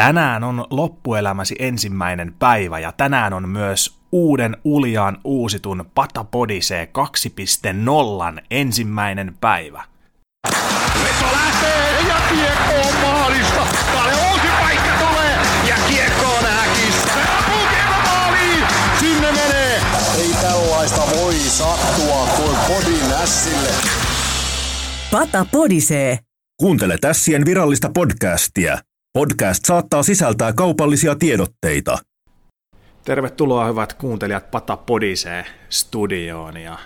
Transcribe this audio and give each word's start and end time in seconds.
Tänään 0.00 0.44
on 0.44 0.64
loppuelämäsi 0.70 1.56
ensimmäinen 1.58 2.34
päivä 2.38 2.78
ja 2.78 2.92
tänään 2.92 3.32
on 3.32 3.48
myös 3.48 3.98
uuden 4.12 4.56
uljaan 4.64 5.18
uusitun 5.24 5.90
Patapodise 5.94 6.88
2.0 8.36 8.42
ensimmäinen 8.50 9.34
päivä. 9.40 9.84
Veto 11.04 11.32
lähtee 11.32 12.00
ja 12.08 12.14
kiekko 12.28 12.88
on 12.88 12.94
maalista. 13.02 13.66
Kalle 13.92 14.12
uusi 14.32 14.46
paikka 14.60 15.06
tulee 15.08 15.36
ja 15.68 15.74
kiekko 15.88 16.26
on 16.26 16.44
kiekko 17.70 17.94
maaliin. 18.04 18.64
Sinne 19.00 19.32
menee. 19.32 19.80
Ei 20.18 20.30
tällaista 20.42 21.02
voi 21.16 21.34
sattua 21.34 22.26
kuin 22.36 22.56
podin 22.68 23.12
ässille. 23.22 23.70
Pata 25.10 25.46
podisee. 25.52 26.18
Kuuntele 26.56 26.98
Tässien 27.00 27.44
virallista 27.44 27.90
podcastia. 27.94 28.78
Podcast 29.18 29.64
saattaa 29.64 30.02
sisältää 30.02 30.52
kaupallisia 30.52 31.14
tiedotteita. 31.14 31.98
Tervetuloa 33.04 33.66
hyvät 33.66 33.92
kuuntelijat 33.92 34.50
Pata 34.50 34.76
Podisee 34.76 35.44
studioon 35.68 36.56
ja 36.56 36.78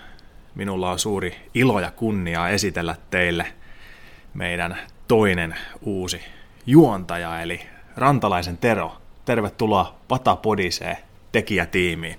minulla 0.54 0.90
on 0.90 0.98
suuri 0.98 1.36
ilo 1.54 1.80
ja 1.80 1.90
kunnia 1.90 2.48
esitellä 2.48 2.96
teille 3.10 3.46
meidän 4.34 4.76
toinen 5.08 5.54
uusi 5.82 6.20
juontaja 6.66 7.40
eli 7.40 7.60
Rantalaisen 7.96 8.58
Tero. 8.58 8.96
Tervetuloa 9.24 9.94
Pata 10.08 10.36
Podisee 10.36 10.96
tekijätiimiin. 11.32 12.16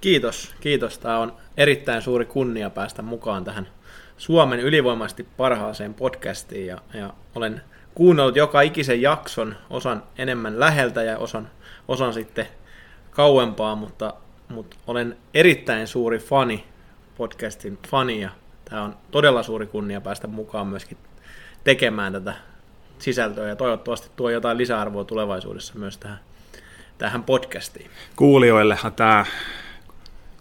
Kiitos, 0.00 0.54
kiitos. 0.60 0.98
Tämä 0.98 1.18
on 1.18 1.36
erittäin 1.56 2.02
suuri 2.02 2.24
kunnia 2.24 2.70
päästä 2.70 3.02
mukaan 3.02 3.44
tähän 3.44 3.68
Suomen 4.16 4.60
ylivoimaisesti 4.60 5.26
parhaaseen 5.36 5.94
podcastiin 5.94 6.66
ja, 6.66 6.78
ja 6.94 7.12
olen 7.34 7.62
kuunnellut 7.94 8.36
joka 8.36 8.60
ikisen 8.60 9.02
jakson, 9.02 9.56
osan 9.70 10.02
enemmän 10.18 10.60
läheltä 10.60 11.02
ja 11.02 11.18
osan, 11.18 11.50
osan 11.88 12.14
sitten 12.14 12.48
kauempaa, 13.10 13.74
mutta, 13.74 14.14
mutta 14.48 14.76
olen 14.86 15.16
erittäin 15.34 15.86
suuri 15.86 16.18
fani, 16.18 16.64
podcastin 17.16 17.78
fani 17.88 18.20
ja 18.20 18.30
tämä 18.64 18.82
on 18.82 18.96
todella 19.10 19.42
suuri 19.42 19.66
kunnia 19.66 20.00
päästä 20.00 20.26
mukaan 20.26 20.66
myöskin 20.66 20.98
tekemään 21.64 22.12
tätä 22.12 22.34
sisältöä 22.98 23.48
ja 23.48 23.56
toivottavasti 23.56 24.10
tuo 24.16 24.30
jotain 24.30 24.58
lisäarvoa 24.58 25.04
tulevaisuudessa 25.04 25.74
myös 25.78 25.98
tähän, 25.98 26.18
tähän 26.98 27.22
podcastiin. 27.22 27.90
Kuulijoillehan 28.16 28.92
tämä 28.92 29.24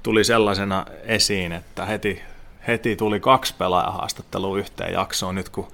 tuli 0.04 0.24
sellaisena 0.24 0.86
esiin, 1.04 1.52
että 1.52 1.86
heti, 1.86 2.22
heti 2.68 2.96
tuli 2.96 3.20
kaksi 3.20 3.54
pelaajahaastattelua 3.58 4.58
yhteen 4.58 4.94
jaksoon 4.94 5.36
nyt, 5.36 5.50
kun 5.50 5.68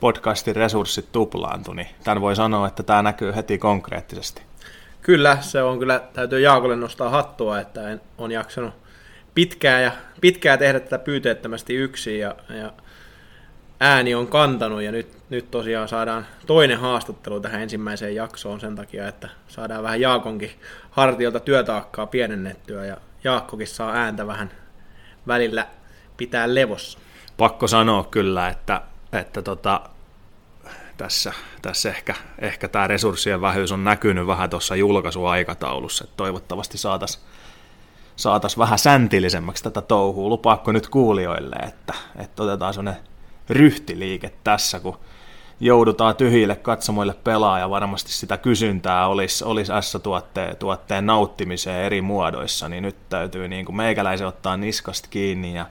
podcastin 0.00 0.56
resurssit 0.56 1.12
tuplaantui, 1.12 1.76
niin 1.76 1.88
tämän 2.04 2.20
voi 2.20 2.36
sanoa, 2.36 2.66
että 2.66 2.82
tämä 2.82 3.02
näkyy 3.02 3.34
heti 3.36 3.58
konkreettisesti. 3.58 4.42
Kyllä, 5.02 5.38
se 5.40 5.62
on 5.62 5.78
kyllä, 5.78 6.00
täytyy 6.12 6.40
Jaakolle 6.40 6.76
nostaa 6.76 7.10
hattua, 7.10 7.60
että 7.60 7.90
en, 7.90 8.00
on 8.18 8.32
jaksanut 8.32 8.74
pitkää, 9.34 9.80
ja, 9.80 9.92
pitkää 10.20 10.56
tehdä 10.56 10.80
tätä 10.80 10.98
pyyteettömästi 10.98 11.74
yksin 11.74 12.18
ja, 12.18 12.34
ja 12.50 12.72
ääni 13.80 14.14
on 14.14 14.26
kantanut 14.26 14.82
ja 14.82 14.92
nyt, 14.92 15.08
nyt 15.30 15.50
tosiaan 15.50 15.88
saadaan 15.88 16.26
toinen 16.46 16.78
haastattelu 16.78 17.40
tähän 17.40 17.62
ensimmäiseen 17.62 18.14
jaksoon 18.14 18.60
sen 18.60 18.76
takia, 18.76 19.08
että 19.08 19.28
saadaan 19.48 19.82
vähän 19.82 20.00
Jaakonkin 20.00 20.50
hartiolta 20.90 21.40
työtaakkaa 21.40 22.06
pienennettyä 22.06 22.84
ja 22.84 22.96
Jaakkokin 23.24 23.66
saa 23.66 23.92
ääntä 23.92 24.26
vähän 24.26 24.50
välillä 25.26 25.66
pitää 26.16 26.54
levossa. 26.54 26.98
Pakko 27.36 27.68
sanoa 27.68 28.04
kyllä, 28.04 28.48
että, 28.48 28.82
että 29.12 29.42
tota, 29.42 29.80
tässä, 30.96 31.32
tässä 31.62 31.88
ehkä, 31.88 32.14
ehkä 32.38 32.68
tämä 32.68 32.86
resurssien 32.86 33.40
vähyys 33.40 33.72
on 33.72 33.84
näkynyt 33.84 34.26
vähän 34.26 34.50
tuossa 34.50 34.76
julkaisuaikataulussa, 34.76 36.04
että 36.04 36.16
toivottavasti 36.16 36.78
saataisiin 36.78 37.24
saatais 38.16 38.58
vähän 38.58 38.78
säntillisemmäksi 38.78 39.64
tätä 39.64 39.80
touhua. 39.80 40.28
Lupaakko 40.28 40.72
nyt 40.72 40.88
kuulijoille, 40.88 41.56
että, 41.56 41.94
että 42.16 42.42
otetaan 42.42 42.74
sellainen 42.74 43.02
ryhtiliike 43.50 44.32
tässä, 44.44 44.80
kun 44.80 44.98
joudutaan 45.60 46.16
tyhjille 46.16 46.56
katsomoille 46.56 47.14
pelaa 47.14 47.58
ja 47.58 47.70
varmasti 47.70 48.12
sitä 48.12 48.36
kysyntää 48.36 49.06
olisi, 49.06 49.44
olisi 49.44 49.72
S-tuotteen 49.80 50.56
tuotteen 50.56 51.06
nauttimiseen 51.06 51.84
eri 51.84 52.02
muodoissa, 52.02 52.68
niin 52.68 52.82
nyt 52.82 52.96
täytyy 53.08 53.48
niin 53.48 53.64
kuin 53.64 53.76
meikäläisen 53.76 54.26
ottaa 54.26 54.56
niskasta 54.56 55.08
kiinni 55.10 55.54
ja, 55.54 55.66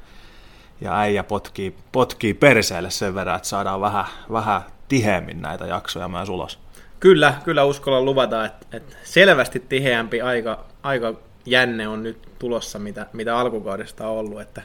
ja 0.82 1.00
äijä 1.00 1.24
potkii, 1.24 1.76
potkii 1.92 2.34
perseelle 2.34 2.90
sen 2.90 3.16
verran, 3.16 3.36
että 3.36 3.48
saadaan 3.48 3.82
vähän, 3.82 4.06
vähän 4.32 4.62
tiheämmin 4.88 5.42
näitä 5.42 5.66
jaksoja 5.66 6.08
myös 6.08 6.30
ulos. 6.30 6.60
Kyllä, 7.00 7.34
kyllä 7.44 7.64
uskallan 7.64 8.06
luvata, 8.06 8.46
että, 8.46 8.78
että 8.78 8.96
selvästi 9.04 9.60
tiheämpi 9.60 10.22
aika, 10.22 10.66
aika 10.84 11.14
jänne 11.46 11.88
on 11.88 12.04
nyt 12.04 12.30
tulossa, 12.40 12.80
mitä, 12.80 13.08
mitä 13.14 13.38
alkukaudesta 13.38 14.08
on 14.08 14.18
ollut, 14.18 14.42
että, 14.42 14.62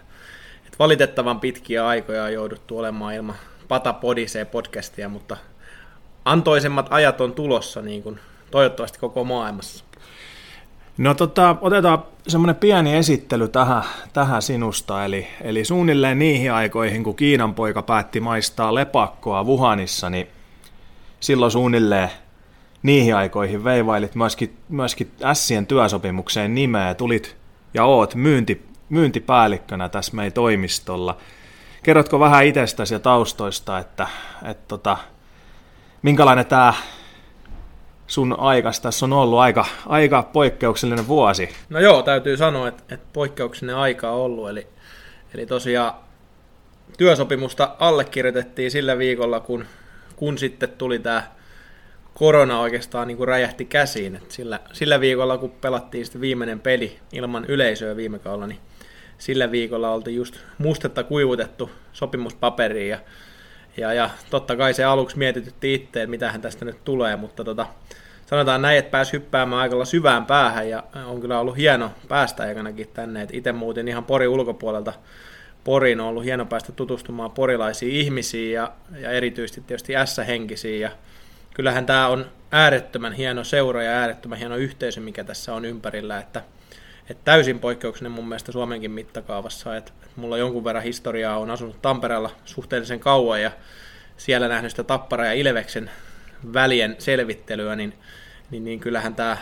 että 0.67 0.79
valitettavan 0.79 1.41
pitkiä 1.41 1.87
aikoja 1.87 2.25
on 2.25 2.33
jouduttu 2.33 2.79
olemaan 2.79 3.15
ilman 3.15 3.37
Pata 3.69 3.93
Podisee 3.93 4.45
podcastia, 4.45 5.09
mutta 5.09 5.37
antoisemmat 6.25 6.87
ajat 6.91 7.21
on 7.21 7.33
tulossa 7.33 7.83
niin 7.83 8.03
kuin 8.03 8.21
toivottavasti 8.51 8.99
koko 8.99 9.25
maailmassa. 9.25 9.85
No 10.99 11.15
tota, 11.15 11.57
otetaan 11.61 12.05
semmoinen 12.29 12.57
pieni 12.57 12.97
esittely 12.97 13.49
tähän, 13.49 13.83
tähän 14.13 14.43
sinusta, 14.43 15.05
eli, 15.05 15.27
eli 15.41 15.65
suunnilleen 15.65 16.19
niihin 16.19 16.53
aikoihin, 16.53 17.05
kun 17.05 17.17
Kiinan 17.17 17.55
poika 17.55 17.83
päätti 17.83 18.21
maistaa 18.21 18.75
lepakkoa 18.75 19.45
Wuhanissa, 19.45 20.11
niin 20.11 20.29
silloin 21.21 21.53
suunnilleen 21.53 22.11
niihin 22.83 23.17
aikoihin 23.17 23.65
veivailit 23.65 24.15
myöskin, 24.15 24.57
myöskin 24.69 25.13
Sien 25.33 25.67
työsopimukseen 25.67 26.55
nimeä, 26.55 26.95
tulit 26.95 27.37
ja 27.75 27.85
oot 27.85 28.15
myynti, 28.15 28.67
myyntipäällikkönä 28.89 29.89
tässä 29.89 30.17
meidän 30.17 30.33
toimistolla. 30.33 31.17
Kerrotko 31.83 32.21
vähän 32.21 32.45
itsestäsi 32.47 32.95
ja 32.95 33.01
taustoista, 33.01 33.79
että, 33.79 34.07
että 34.45 34.65
tota, 34.69 34.97
minkälainen 36.03 36.47
tämä 36.47 36.75
sun 38.13 38.35
aikas 38.39 38.81
tässä 38.81 39.07
on 39.07 39.13
ollut 39.13 39.39
aika, 39.39 39.65
aika 39.87 40.23
poikkeuksellinen 40.23 41.09
vuosi. 41.09 41.49
No 41.69 41.81
joo, 41.81 42.03
täytyy 42.03 42.37
sanoa, 42.37 42.69
että, 42.69 42.95
että 42.95 43.07
poikkeuksellinen 43.13 43.77
aika 43.77 44.11
on 44.11 44.21
ollut, 44.21 44.51
eli, 44.51 44.67
eli 45.35 45.47
tosiaan 45.47 45.95
työsopimusta 46.99 47.77
allekirjoitettiin 47.79 48.71
sillä 48.71 48.99
viikolla, 48.99 49.41
kun, 49.41 49.65
kun 50.17 50.39
sitten 50.39 50.69
tuli 50.69 50.99
tämä 50.99 51.23
korona 52.15 52.61
oikeastaan 52.61 53.09
niin 53.09 53.17
kuin 53.17 53.29
räjähti 53.29 53.65
käsiin. 53.65 54.17
Et 54.17 54.31
sillä, 54.31 54.61
sillä 54.73 55.01
viikolla, 55.01 55.39
kun 55.39 55.51
pelattiin 55.51 56.05
sitten 56.05 56.21
viimeinen 56.21 56.61
peli 56.61 56.99
ilman 57.13 57.45
yleisöä 57.45 57.97
viime 57.97 58.19
kaudella, 58.19 58.47
niin 58.47 58.61
sillä 59.19 59.51
viikolla 59.51 59.91
oltiin 59.91 60.17
just 60.17 60.35
mustetta 60.59 61.05
kuivutettu 61.05 61.71
sopimuspaperiin 61.93 62.89
ja, 62.89 62.99
ja, 63.77 63.93
ja 63.93 64.11
totta 64.31 64.57
kai 64.57 64.75
se 64.75 64.85
aluksi 64.85 65.19
mietitytti 65.19 65.75
itse, 65.75 66.03
että 66.03 66.11
mitähän 66.11 66.41
tästä 66.41 66.65
nyt 66.65 66.85
tulee, 66.85 67.17
mutta 67.17 67.45
tota, 67.45 67.67
sanotaan 68.33 68.63
näin, 68.63 68.79
että 68.79 68.91
pääsi 68.91 69.13
hyppäämään 69.13 69.63
aika 69.63 69.85
syvään 69.85 70.27
päähän 70.27 70.69
ja 70.69 70.83
on 71.07 71.21
kyllä 71.21 71.41
ollut 71.41 71.57
hieno 71.57 71.91
päästä 72.09 72.43
aikanakin 72.43 72.89
tänne. 72.95 73.27
itse 73.33 73.53
muutin 73.53 73.89
ihan 73.89 74.05
Porin 74.05 74.29
ulkopuolelta 74.29 74.93
Poriin, 75.65 76.01
on 76.01 76.07
ollut 76.07 76.25
hieno 76.25 76.47
päästä 76.47 76.73
tutustumaan 76.73 77.31
porilaisiin 77.31 77.93
ihmisiin 77.93 78.53
ja, 78.53 78.73
ja 78.99 79.11
erityisesti 79.11 79.61
tietysti 79.61 79.93
S-henkisiin. 80.05 80.81
Ja 80.81 80.91
kyllähän 81.55 81.87
tämä 81.87 82.09
on 82.09 82.27
äärettömän 82.53 83.13
hieno 83.13 83.45
seura 83.45 83.83
ja 83.83 83.91
äärettömän 83.91 84.39
hieno 84.39 84.57
yhteisö, 84.57 85.01
mikä 85.01 85.25
tässä 85.25 85.55
on 85.55 85.65
ympärillä, 85.65 86.19
että, 86.19 86.43
että 87.11 87.25
täysin 87.25 87.59
poikkeuksellinen 87.59 88.13
mun 88.13 88.29
mielestä 88.29 88.53
Suomenkin 88.53 88.91
mittakaavassa, 88.91 89.77
että, 89.77 89.93
että 90.03 90.21
mulla 90.21 90.39
jonkun 90.39 90.65
verran 90.65 90.85
historiaa. 90.85 91.39
On 91.39 91.51
asunut 91.51 91.83
Tampereella 91.83 92.31
suhteellisen 92.45 93.01
kauan 93.01 93.43
ja 93.43 93.51
siellä 94.17 94.49
nähnyt 94.49 94.71
sitä 94.71 94.85
Tappara 94.85 95.27
ja 95.27 95.33
Ilveksen 95.33 95.91
välien 96.53 96.97
selvittelyä, 96.99 97.77
niin, 97.77 97.95
niin, 98.51 98.65
niin 98.65 98.81
kyllähän 98.81 99.15
tämä 99.15 99.37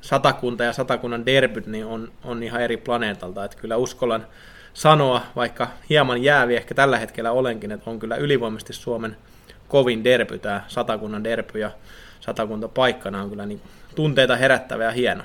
satakunta 0.00 0.64
ja 0.64 0.72
satakunnan 0.72 1.26
derbyt 1.26 1.66
niin 1.66 1.86
on, 1.86 2.12
on 2.24 2.42
ihan 2.42 2.62
eri 2.62 2.76
planeetalta. 2.76 3.44
Että 3.44 3.56
kyllä 3.56 3.76
uskallan 3.76 4.26
sanoa, 4.74 5.22
vaikka 5.36 5.68
hieman 5.90 6.22
jäävi 6.22 6.56
ehkä 6.56 6.74
tällä 6.74 6.98
hetkellä 6.98 7.32
olenkin, 7.32 7.72
että 7.72 7.90
on 7.90 7.98
kyllä 7.98 8.16
ylivoimaisesti 8.16 8.72
Suomen 8.72 9.16
kovin 9.68 10.04
derby 10.04 10.38
tämä 10.38 10.64
satakunnan 10.68 11.24
derby 11.24 11.58
ja 11.58 11.70
satakunta 12.20 12.68
paikkana 12.68 13.22
on 13.22 13.30
kyllä 13.30 13.46
niin 13.46 13.60
tunteita 13.94 14.36
herättävä 14.36 14.84
ja 14.84 14.90
hieno. 14.90 15.22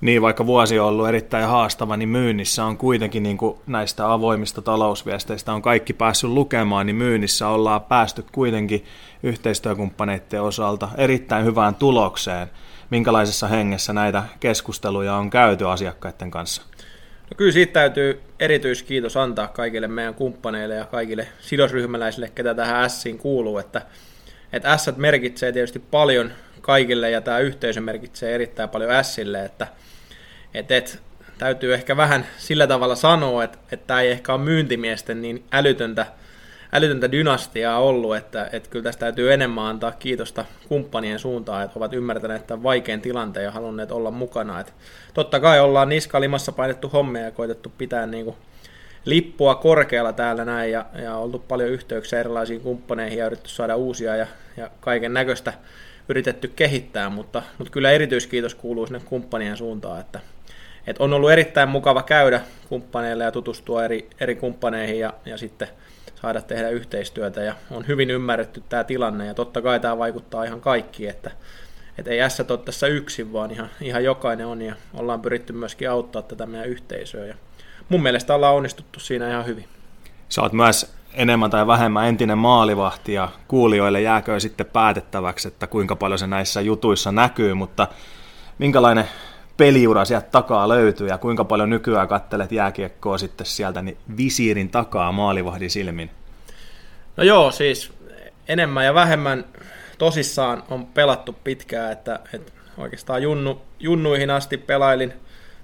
Niin, 0.00 0.22
vaikka 0.22 0.46
vuosi 0.46 0.78
on 0.78 0.86
ollut 0.86 1.08
erittäin 1.08 1.46
haastava, 1.46 1.96
niin 1.96 2.08
myynnissä 2.08 2.64
on 2.64 2.76
kuitenkin 2.76 3.22
niin 3.22 3.36
kuin 3.36 3.58
näistä 3.66 4.12
avoimista 4.12 4.62
talousviesteistä 4.62 5.52
on 5.52 5.62
kaikki 5.62 5.92
päässyt 5.92 6.30
lukemaan, 6.30 6.86
niin 6.86 6.96
myynnissä 6.96 7.48
ollaan 7.48 7.80
päästy 7.80 8.24
kuitenkin 8.32 8.84
yhteistyökumppaneiden 9.22 10.42
osalta 10.42 10.88
erittäin 10.96 11.44
hyvään 11.44 11.74
tulokseen. 11.74 12.50
Minkälaisessa 12.90 13.48
hengessä 13.48 13.92
näitä 13.92 14.22
keskusteluja 14.40 15.14
on 15.14 15.30
käyty 15.30 15.68
asiakkaiden 15.68 16.30
kanssa? 16.30 16.62
No 17.30 17.34
kyllä 17.36 17.52
siitä 17.52 17.72
täytyy 17.72 18.20
erityiskiitos 18.40 19.16
antaa 19.16 19.48
kaikille 19.48 19.88
meidän 19.88 20.14
kumppaneille 20.14 20.74
ja 20.74 20.84
kaikille 20.84 21.28
sidosryhmäläisille, 21.40 22.30
ketä 22.34 22.54
tähän 22.54 22.90
Siin 22.90 23.18
kuuluu, 23.18 23.58
että 23.58 23.82
että 24.52 24.76
S 24.76 24.96
merkitsee 24.96 25.52
tietysti 25.52 25.78
paljon 25.78 26.32
kaikille 26.60 27.10
ja 27.10 27.20
tämä 27.20 27.38
yhteisö 27.38 27.80
merkitsee 27.80 28.34
erittäin 28.34 28.68
paljon 28.68 29.04
Sille, 29.04 29.44
että 29.44 29.66
et, 30.56 30.70
et, 30.70 31.02
täytyy 31.38 31.74
ehkä 31.74 31.96
vähän 31.96 32.26
sillä 32.36 32.66
tavalla 32.66 32.94
sanoa, 32.94 33.44
että, 33.44 33.58
että 33.72 33.86
tämä 33.86 34.00
ei 34.00 34.10
ehkä 34.10 34.34
ole 34.34 34.42
myyntimiesten 34.42 35.22
niin 35.22 35.44
älytöntä, 35.52 36.06
älytöntä 36.72 37.12
dynastiaa 37.12 37.80
ollut, 37.80 38.16
että, 38.16 38.48
että 38.52 38.70
kyllä 38.70 38.82
tästä 38.82 39.00
täytyy 39.00 39.32
enemmän 39.32 39.64
antaa 39.64 39.92
kiitosta 39.92 40.44
kumppanien 40.68 41.18
suuntaan, 41.18 41.64
että 41.64 41.78
ovat 41.78 41.92
ymmärtäneet 41.92 42.46
tämän 42.46 42.62
vaikean 42.62 43.00
tilanteen 43.00 43.44
ja 43.44 43.50
halunneet 43.50 43.92
olla 43.92 44.10
mukana. 44.10 44.60
Että 44.60 44.72
totta 45.14 45.40
kai 45.40 45.60
ollaan 45.60 45.88
niskalimassa 45.88 46.52
painettu 46.52 46.88
hommia 46.88 47.22
ja 47.22 47.30
koitettu 47.30 47.72
pitää 47.78 48.06
niin 48.06 48.24
kuin 48.24 48.36
lippua 49.04 49.54
korkealla 49.54 50.12
täällä 50.12 50.44
näin 50.44 50.72
ja, 50.72 50.86
ja 51.02 51.16
oltu 51.16 51.38
paljon 51.38 51.70
yhteyksiä 51.70 52.20
erilaisiin 52.20 52.60
kumppaneihin 52.60 53.18
ja 53.18 53.26
yritetty 53.26 53.50
saada 53.50 53.76
uusia 53.76 54.16
ja, 54.16 54.26
ja 54.56 54.70
kaiken 54.80 55.14
näköistä 55.14 55.52
yritetty 56.08 56.48
kehittää, 56.48 57.08
mutta, 57.08 57.42
mutta 57.58 57.72
kyllä 57.72 57.90
erityiskiitos 57.90 58.54
kuuluu 58.54 58.86
sinne 58.86 59.00
kumppanien 59.04 59.56
suuntaan, 59.56 60.00
että, 60.00 60.20
että 60.86 61.04
on 61.04 61.12
ollut 61.12 61.30
erittäin 61.30 61.68
mukava 61.68 62.02
käydä 62.02 62.40
kumppaneille 62.68 63.24
ja 63.24 63.32
tutustua 63.32 63.84
eri, 63.84 64.10
eri 64.20 64.36
kumppaneihin 64.36 64.98
ja, 64.98 65.12
ja 65.24 65.38
sitten 65.38 65.68
saada 66.22 66.42
tehdä 66.42 66.68
yhteistyötä 66.68 67.42
ja 67.42 67.54
on 67.70 67.86
hyvin 67.86 68.10
ymmärretty 68.10 68.62
tämä 68.68 68.84
tilanne 68.84 69.26
ja 69.26 69.34
totta 69.34 69.62
kai 69.62 69.80
tämä 69.80 69.98
vaikuttaa 69.98 70.44
ihan 70.44 70.60
kaikkiin, 70.60 71.10
että, 71.10 71.30
että 71.98 72.10
ei 72.10 72.30
S 72.30 72.40
ole 72.40 72.58
tässä 72.58 72.86
yksin, 72.86 73.32
vaan 73.32 73.50
ihan, 73.50 73.70
ihan 73.80 74.04
jokainen 74.04 74.46
on 74.46 74.62
ja 74.62 74.74
ollaan 74.94 75.20
pyritty 75.20 75.52
myöskin 75.52 75.90
auttaa 75.90 76.22
tätä 76.22 76.46
meidän 76.46 76.68
yhteisöä 76.68 77.26
ja 77.26 77.34
mun 77.88 78.02
mielestä 78.02 78.34
ollaan 78.34 78.54
onnistuttu 78.54 79.00
siinä 79.00 79.30
ihan 79.30 79.46
hyvin. 79.46 79.68
Sä 80.28 80.42
oot 80.42 80.52
myös 80.52 80.94
enemmän 81.14 81.50
tai 81.50 81.66
vähemmän 81.66 82.08
entinen 82.08 82.38
maalivahti 82.38 83.12
ja 83.12 83.28
kuulijoille 83.48 84.00
jääkö 84.00 84.40
sitten 84.40 84.66
päätettäväksi, 84.66 85.48
että 85.48 85.66
kuinka 85.66 85.96
paljon 85.96 86.18
se 86.18 86.26
näissä 86.26 86.60
jutuissa 86.60 87.12
näkyy, 87.12 87.54
mutta 87.54 87.88
minkälainen 88.58 89.08
peliura 89.56 90.04
sieltä 90.04 90.28
takaa 90.30 90.68
löytyy 90.68 91.06
ja 91.06 91.18
kuinka 91.18 91.44
paljon 91.44 91.70
nykyään 91.70 92.08
kattelet 92.08 92.52
jääkiekkoa 92.52 93.18
sitten 93.18 93.46
sieltä 93.46 93.82
niin 93.82 93.96
visiirin 94.16 94.70
takaa 94.70 95.12
maalivahdin 95.12 95.70
silmin? 95.70 96.10
No 97.16 97.24
joo, 97.24 97.50
siis 97.50 97.92
enemmän 98.48 98.84
ja 98.84 98.94
vähemmän 98.94 99.44
tosissaan 99.98 100.62
on 100.70 100.86
pelattu 100.86 101.36
pitkään, 101.44 101.92
että, 101.92 102.20
että 102.32 102.52
oikeastaan 102.78 103.22
junnu, 103.22 103.62
junnuihin 103.80 104.30
asti 104.30 104.56
pelailin 104.56 105.12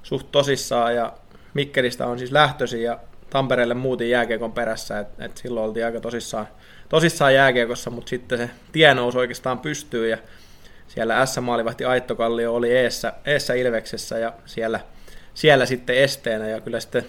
suht 0.02 0.26
tosissaan 0.32 0.94
ja 0.94 1.12
Mikkelistä 1.54 2.06
on 2.06 2.18
siis 2.18 2.32
lähtöisin 2.32 2.82
ja 2.82 2.98
Tampereelle 3.30 3.74
muutin 3.74 4.10
jääkiekon 4.10 4.52
perässä, 4.52 4.98
että 4.98 5.24
et 5.24 5.36
silloin 5.36 5.66
oltiin 5.66 5.86
aika 5.86 6.00
tosissaan, 6.00 6.48
tosissaan 6.88 7.34
jääkiekossa, 7.34 7.90
mutta 7.90 8.10
sitten 8.10 8.38
se 8.38 8.50
tie 8.72 8.94
nousi 8.94 9.18
oikeastaan 9.18 9.58
pystyy 9.58 10.08
ja 10.08 10.18
siellä 10.94 11.26
S-maalivahti 11.26 11.84
Aitto 11.84 12.14
Kallio 12.16 12.54
oli 12.54 12.72
eessä, 12.72 13.12
eessä 13.24 13.54
Ilveksessä 13.54 14.18
ja 14.18 14.32
siellä, 14.44 14.80
siellä 15.34 15.66
sitten 15.66 15.96
esteenä 15.96 16.48
ja 16.48 16.60
kyllä 16.60 16.80
sitten 16.80 17.04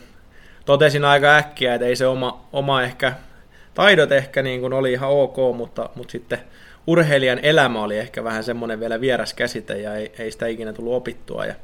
totesin 0.66 1.06
aika 1.06 1.36
äkkiä, 1.36 1.74
että 1.74 1.88
ei 1.88 1.96
se 1.96 2.08
oma, 2.08 2.48
oma 2.54 2.84
ehkä, 2.84 3.14
taidot 3.74 4.12
ehkä 4.12 4.42
niin 4.42 4.62
kuin 4.62 4.74
oli 4.74 4.94
ihan 4.94 5.10
ok, 5.10 5.38
mutta, 5.56 5.90
mutta 5.96 6.12
sitten 6.12 6.40
urheilijan 6.88 7.40
elämä 7.44 7.84
oli 7.84 7.98
ehkä 7.98 8.24
vähän 8.24 8.44
semmoinen 8.44 8.80
vielä 8.80 9.02
vieras 9.02 9.34
käsite 9.34 9.78
ja 9.78 9.96
ei, 9.96 10.12
ei 10.20 10.32
sitä 10.32 10.48
ikinä 10.48 10.74
tullut 10.74 10.94
opittua 10.94 11.46
ja 11.46 11.56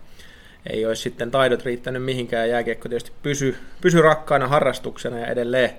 ei 0.69 0.85
olisi 0.85 1.01
sitten 1.01 1.31
taidot 1.31 1.65
riittänyt 1.65 2.03
mihinkään. 2.03 2.49
Jääkiekko 2.49 2.89
tietysti 2.89 3.11
pysy, 3.23 3.57
pysy 3.81 4.01
rakkaana 4.01 4.47
harrastuksena 4.47 5.19
ja 5.19 5.27
edelleen 5.27 5.69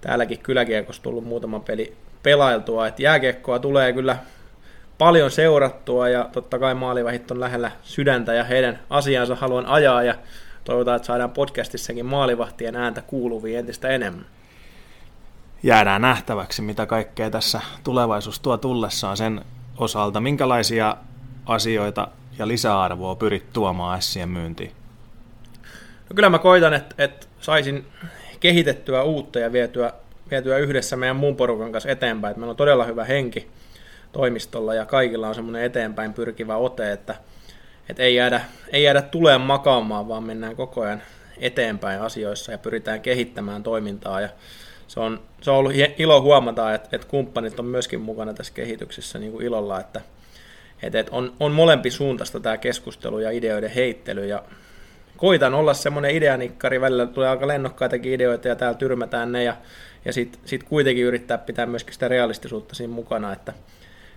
täälläkin 0.00 0.38
kyläkiekossa 0.38 1.02
tullut 1.02 1.24
muutama 1.24 1.60
peli 1.60 1.96
pelailtua. 2.22 2.86
Et 2.86 3.00
jääkiekkoa 3.00 3.58
tulee 3.58 3.92
kyllä 3.92 4.16
paljon 5.00 5.30
seurattua 5.30 6.08
ja 6.08 6.28
totta 6.32 6.58
kai 6.58 6.74
maalivahit 6.74 7.30
on 7.30 7.40
lähellä 7.40 7.70
sydäntä 7.82 8.34
ja 8.34 8.44
heidän 8.44 8.78
asiansa 8.90 9.34
haluan 9.34 9.66
ajaa 9.66 10.02
ja 10.02 10.14
toivotaan, 10.64 10.96
että 10.96 11.06
saadaan 11.06 11.30
podcastissakin 11.30 12.06
maalivahtien 12.06 12.76
ääntä 12.76 13.02
kuuluviin 13.02 13.58
entistä 13.58 13.88
enemmän. 13.88 14.26
Jäädään 15.62 16.02
nähtäväksi, 16.02 16.62
mitä 16.62 16.86
kaikkea 16.86 17.30
tässä 17.30 17.60
tulevaisuus 17.84 18.40
tuo 18.40 18.56
tullessaan 18.56 19.16
sen 19.16 19.44
osalta. 19.78 20.20
Minkälaisia 20.20 20.96
asioita 21.46 22.08
ja 22.38 22.48
lisäarvoa 22.48 23.14
pyrit 23.14 23.52
tuomaan 23.52 24.02
Sien 24.02 24.28
myyntiin? 24.28 24.72
No 26.10 26.14
kyllä 26.14 26.30
mä 26.30 26.38
koitan, 26.38 26.74
että, 26.74 26.94
että 26.98 27.26
saisin 27.40 27.86
kehitettyä 28.40 29.02
uutta 29.02 29.38
ja 29.38 29.52
vietyä, 29.52 29.92
vietyä 30.30 30.58
yhdessä 30.58 30.96
meidän 30.96 31.16
muun 31.16 31.36
porukan 31.36 31.72
kanssa 31.72 31.90
eteenpäin. 31.90 32.30
Että 32.30 32.40
meillä 32.40 32.50
on 32.50 32.56
todella 32.56 32.84
hyvä 32.84 33.04
henki 33.04 33.50
toimistolla 34.12 34.74
ja 34.74 34.86
kaikilla 34.86 35.28
on 35.28 35.34
semmoinen 35.34 35.62
eteenpäin 35.62 36.14
pyrkivä 36.14 36.56
ote, 36.56 36.92
että, 36.92 37.14
että 37.88 38.02
ei, 38.02 38.14
jäädä, 38.14 38.40
ei 38.72 38.82
jäädä 38.82 39.02
tuleen 39.02 39.40
makaamaan, 39.40 40.08
vaan 40.08 40.24
mennään 40.24 40.56
koko 40.56 40.80
ajan 40.80 41.02
eteenpäin 41.38 42.00
asioissa 42.00 42.52
ja 42.52 42.58
pyritään 42.58 43.00
kehittämään 43.00 43.62
toimintaa. 43.62 44.20
Ja 44.20 44.28
se, 44.88 45.00
on, 45.00 45.20
se 45.40 45.50
on 45.50 45.56
ollut 45.56 45.72
ilo 45.98 46.20
huomata, 46.20 46.74
että, 46.74 46.88
että 46.92 47.08
kumppanit 47.08 47.58
on 47.58 47.64
myöskin 47.64 48.00
mukana 48.00 48.34
tässä 48.34 48.52
kehityksessä 48.52 49.18
niin 49.18 49.32
kuin 49.32 49.46
ilolla, 49.46 49.80
että, 49.80 50.00
et, 50.82 50.94
et 50.94 51.08
on, 51.10 51.32
on 51.40 51.52
molempi 51.52 51.90
suuntaista 51.90 52.40
tämä 52.40 52.56
keskustelu 52.56 53.18
ja 53.18 53.30
ideoiden 53.30 53.70
heittely 53.70 54.26
ja 54.26 54.42
koitan 55.16 55.54
olla 55.54 55.74
semmoinen 55.74 56.10
ideanikkari, 56.10 56.80
välillä 56.80 57.06
tulee 57.06 57.28
aika 57.28 57.48
lennokkaitakin 57.48 58.12
ideoita 58.12 58.48
ja 58.48 58.56
täällä 58.56 58.78
tyrmätään 58.78 59.32
ne 59.32 59.44
ja, 59.44 59.56
ja 60.04 60.12
sitten 60.12 60.40
sit 60.44 60.62
kuitenkin 60.62 61.04
yrittää 61.04 61.38
pitää 61.38 61.66
myöskin 61.66 61.94
sitä 61.94 62.08
realistisuutta 62.08 62.74
siinä 62.74 62.92
mukana, 62.92 63.32
että, 63.32 63.52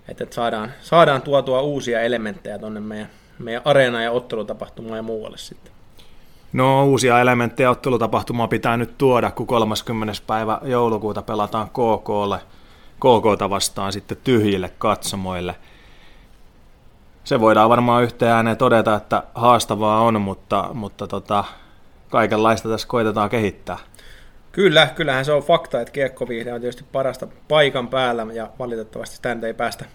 että 0.07 0.35
saadaan, 0.35 0.71
saadaan 0.81 1.21
tuotua 1.21 1.61
uusia 1.61 2.01
elementtejä 2.01 2.59
tuonne 2.59 2.79
meidän, 2.79 3.09
meidän 3.39 3.61
areena- 3.65 4.03
ja 4.03 4.11
ottelutapahtumaan 4.11 4.97
ja 4.97 5.03
muualle 5.03 5.38
sitten. 5.38 5.73
No 6.53 6.85
uusia 6.85 7.19
elementtejä 7.19 7.69
ottelutapahtumaa 7.69 8.47
pitää 8.47 8.77
nyt 8.77 8.97
tuoda, 8.97 9.31
kun 9.31 9.47
30. 9.47 10.13
päivä 10.27 10.59
joulukuuta 10.63 11.21
pelataan 11.21 11.69
KKlle, 11.69 12.39
KKta 12.95 13.50
vastaan 13.50 13.94
sitten 13.94 14.17
tyhjille 14.23 14.71
katsomoille– 14.77 15.55
se 17.23 17.39
voidaan 17.39 17.69
varmaan 17.69 18.03
yhteen 18.03 18.31
ääneen 18.31 18.57
todeta, 18.57 18.95
että 18.95 19.23
haastavaa 19.35 20.01
on, 20.01 20.21
mutta, 20.21 20.69
mutta 20.73 21.07
tota, 21.07 21.44
kaikenlaista 22.09 22.69
tässä 22.69 22.88
koitetaan 22.88 23.29
kehittää. 23.29 23.77
Kyllä, 24.53 24.88
kyllähän 24.95 25.25
se 25.25 25.31
on 25.31 25.44
fakta, 25.44 25.81
että 25.81 25.91
kiekkovihde 25.91 26.53
on 26.53 26.61
tietysti 26.61 26.85
parasta 26.91 27.27
paikan 27.47 27.88
päällä 27.88 28.27
ja 28.33 28.50
valitettavasti 28.59 29.15
sitä 29.15 29.38
ei 29.44 29.53
päästä, 29.53 29.85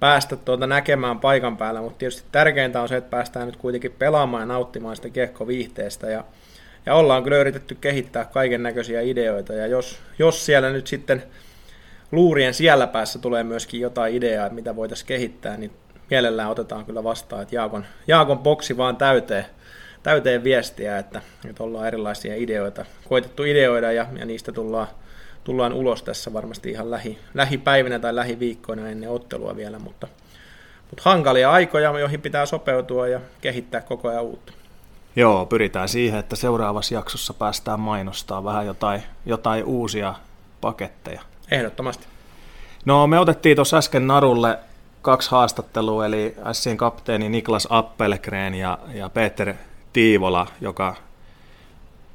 päästä 0.00 0.36
tuota 0.36 0.66
näkemään 0.66 1.20
paikan 1.20 1.56
päällä, 1.56 1.80
mutta 1.80 1.98
tietysti 1.98 2.28
tärkeintä 2.32 2.82
on 2.82 2.88
se, 2.88 2.96
että 2.96 3.10
päästään 3.10 3.46
nyt 3.46 3.56
kuitenkin 3.56 3.94
pelaamaan 3.98 4.40
ja 4.40 4.46
nauttimaan 4.46 4.96
sitä 4.96 5.10
kiekkoviihteestä 5.10 6.10
ja, 6.10 6.24
ja 6.86 6.94
ollaan 6.94 7.22
kyllä 7.22 7.36
yritetty 7.36 7.74
kehittää 7.74 8.24
kaiken 8.24 8.62
näköisiä 8.62 9.00
ideoita 9.00 9.52
ja 9.52 9.66
jos, 9.66 9.98
jos 10.18 10.46
siellä 10.46 10.70
nyt 10.70 10.86
sitten 10.86 11.22
luurien 12.12 12.54
siellä 12.54 12.86
päässä 12.86 13.18
tulee 13.18 13.44
myöskin 13.44 13.80
jotain 13.80 14.14
ideaa, 14.14 14.48
mitä 14.48 14.76
voitaisiin 14.76 15.06
kehittää, 15.06 15.56
niin 15.56 15.72
mielellään 16.10 16.50
otetaan 16.50 16.84
kyllä 16.84 17.04
vastaan, 17.04 17.42
että 17.42 17.54
Jaakon, 17.54 17.84
Jaakon 18.06 18.38
boksi 18.38 18.76
vaan 18.76 18.96
täyteen, 18.96 19.46
täyteen 20.02 20.44
viestiä, 20.44 20.98
että, 20.98 21.20
että 21.48 21.62
ollaan 21.62 21.86
erilaisia 21.86 22.34
ideoita, 22.36 22.84
koitettu 23.08 23.44
ideoida 23.44 23.92
ja, 23.92 24.06
ja 24.18 24.26
niistä 24.26 24.52
tullaan, 24.52 24.86
tullaan 25.44 25.72
ulos 25.72 26.02
tässä 26.02 26.32
varmasti 26.32 26.70
ihan 26.70 26.90
lähi, 26.90 27.18
lähipäivinä 27.34 27.98
tai 27.98 28.14
lähiviikkoina 28.14 28.88
ennen 28.88 29.10
ottelua 29.10 29.56
vielä, 29.56 29.78
mutta, 29.78 30.08
mutta 30.90 31.02
hankalia 31.04 31.50
aikoja, 31.50 31.98
joihin 31.98 32.20
pitää 32.20 32.46
sopeutua 32.46 33.08
ja 33.08 33.20
kehittää 33.40 33.80
koko 33.80 34.08
ajan 34.08 34.22
uutta. 34.22 34.52
Joo, 35.16 35.46
pyritään 35.46 35.88
siihen, 35.88 36.20
että 36.20 36.36
seuraavassa 36.36 36.94
jaksossa 36.94 37.34
päästään 37.34 37.80
mainostaa 37.80 38.44
vähän 38.44 38.66
jotain, 38.66 39.02
jotain 39.26 39.64
uusia 39.64 40.14
paketteja. 40.60 41.22
Ehdottomasti. 41.50 42.06
No 42.84 43.06
me 43.06 43.18
otettiin 43.18 43.56
tuossa 43.56 43.76
äsken 43.76 44.06
Narulle 44.06 44.58
kaksi 45.02 45.30
haastattelua, 45.30 46.06
eli 46.06 46.36
Sien 46.52 46.76
kapteeni 46.76 47.28
Niklas 47.28 47.68
Appelgren 47.70 48.54
ja, 48.54 48.78
ja 48.94 49.08
Peter 49.08 49.54
Tiivola, 49.92 50.46
joka 50.60 50.96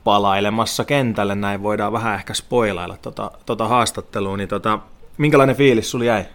palailemassa 0.04 0.86
kentälle, 0.86 1.36
näin 1.36 1.64
voidaan 1.64 1.94
vähän 1.94 2.16
ehkä 2.16 2.34
spoilailla 2.34 2.98
tota, 2.98 3.32
tota 3.46 3.68
haastattelua, 3.68 4.38
niin 4.38 4.50
tota, 4.50 4.80
minkälainen 5.18 5.56
fiilis 5.56 5.92
sulla 5.92 6.06
jäi? 6.06 6.26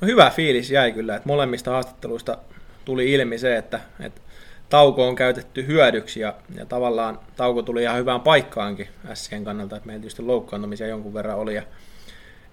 No 0.00 0.06
hyvä 0.08 0.30
fiilis 0.30 0.70
jäi 0.70 0.92
kyllä, 0.92 1.16
että 1.16 1.28
molemmista 1.28 1.70
haastatteluista 1.70 2.38
tuli 2.84 3.12
ilmi 3.12 3.38
se, 3.38 3.56
että, 3.56 3.80
että 4.00 4.20
tauko 4.68 5.08
on 5.08 5.14
käytetty 5.14 5.66
hyödyksi 5.66 6.20
ja, 6.20 6.34
ja 6.54 6.66
tavallaan 6.66 7.18
tauko 7.36 7.62
tuli 7.62 7.82
ihan 7.82 7.98
hyvään 7.98 8.20
paikkaankin 8.20 8.88
Sien 9.14 9.44
kannalta, 9.44 9.76
että 9.76 9.86
meillä 9.86 10.00
tietysti 10.00 10.22
loukkaantumisia 10.22 10.86
jonkun 10.86 11.14
verran 11.14 11.38
oli 11.38 11.54
ja 11.54 11.62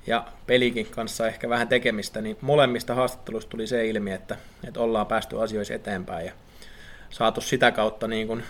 ja 0.07 0.27
pelikin 0.47 0.87
kanssa 0.91 1.27
ehkä 1.27 1.49
vähän 1.49 1.67
tekemistä, 1.67 2.21
niin 2.21 2.37
molemmista 2.41 2.95
haastatteluista 2.95 3.49
tuli 3.49 3.67
se 3.67 3.87
ilmi, 3.87 4.11
että, 4.11 4.37
että 4.67 4.79
ollaan 4.79 5.07
päästy 5.07 5.41
asioissa 5.41 5.73
eteenpäin 5.73 6.25
ja 6.25 6.31
saatu 7.15 7.41
sitä 7.41 7.71
kautta 7.71 8.07
niin 8.07 8.27
kuin 8.27 8.43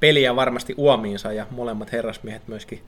peliä 0.00 0.36
varmasti 0.36 0.74
uomiinsa 0.76 1.32
ja 1.32 1.46
molemmat 1.50 1.92
herrasmiehet 1.92 2.48
myöskin 2.48 2.82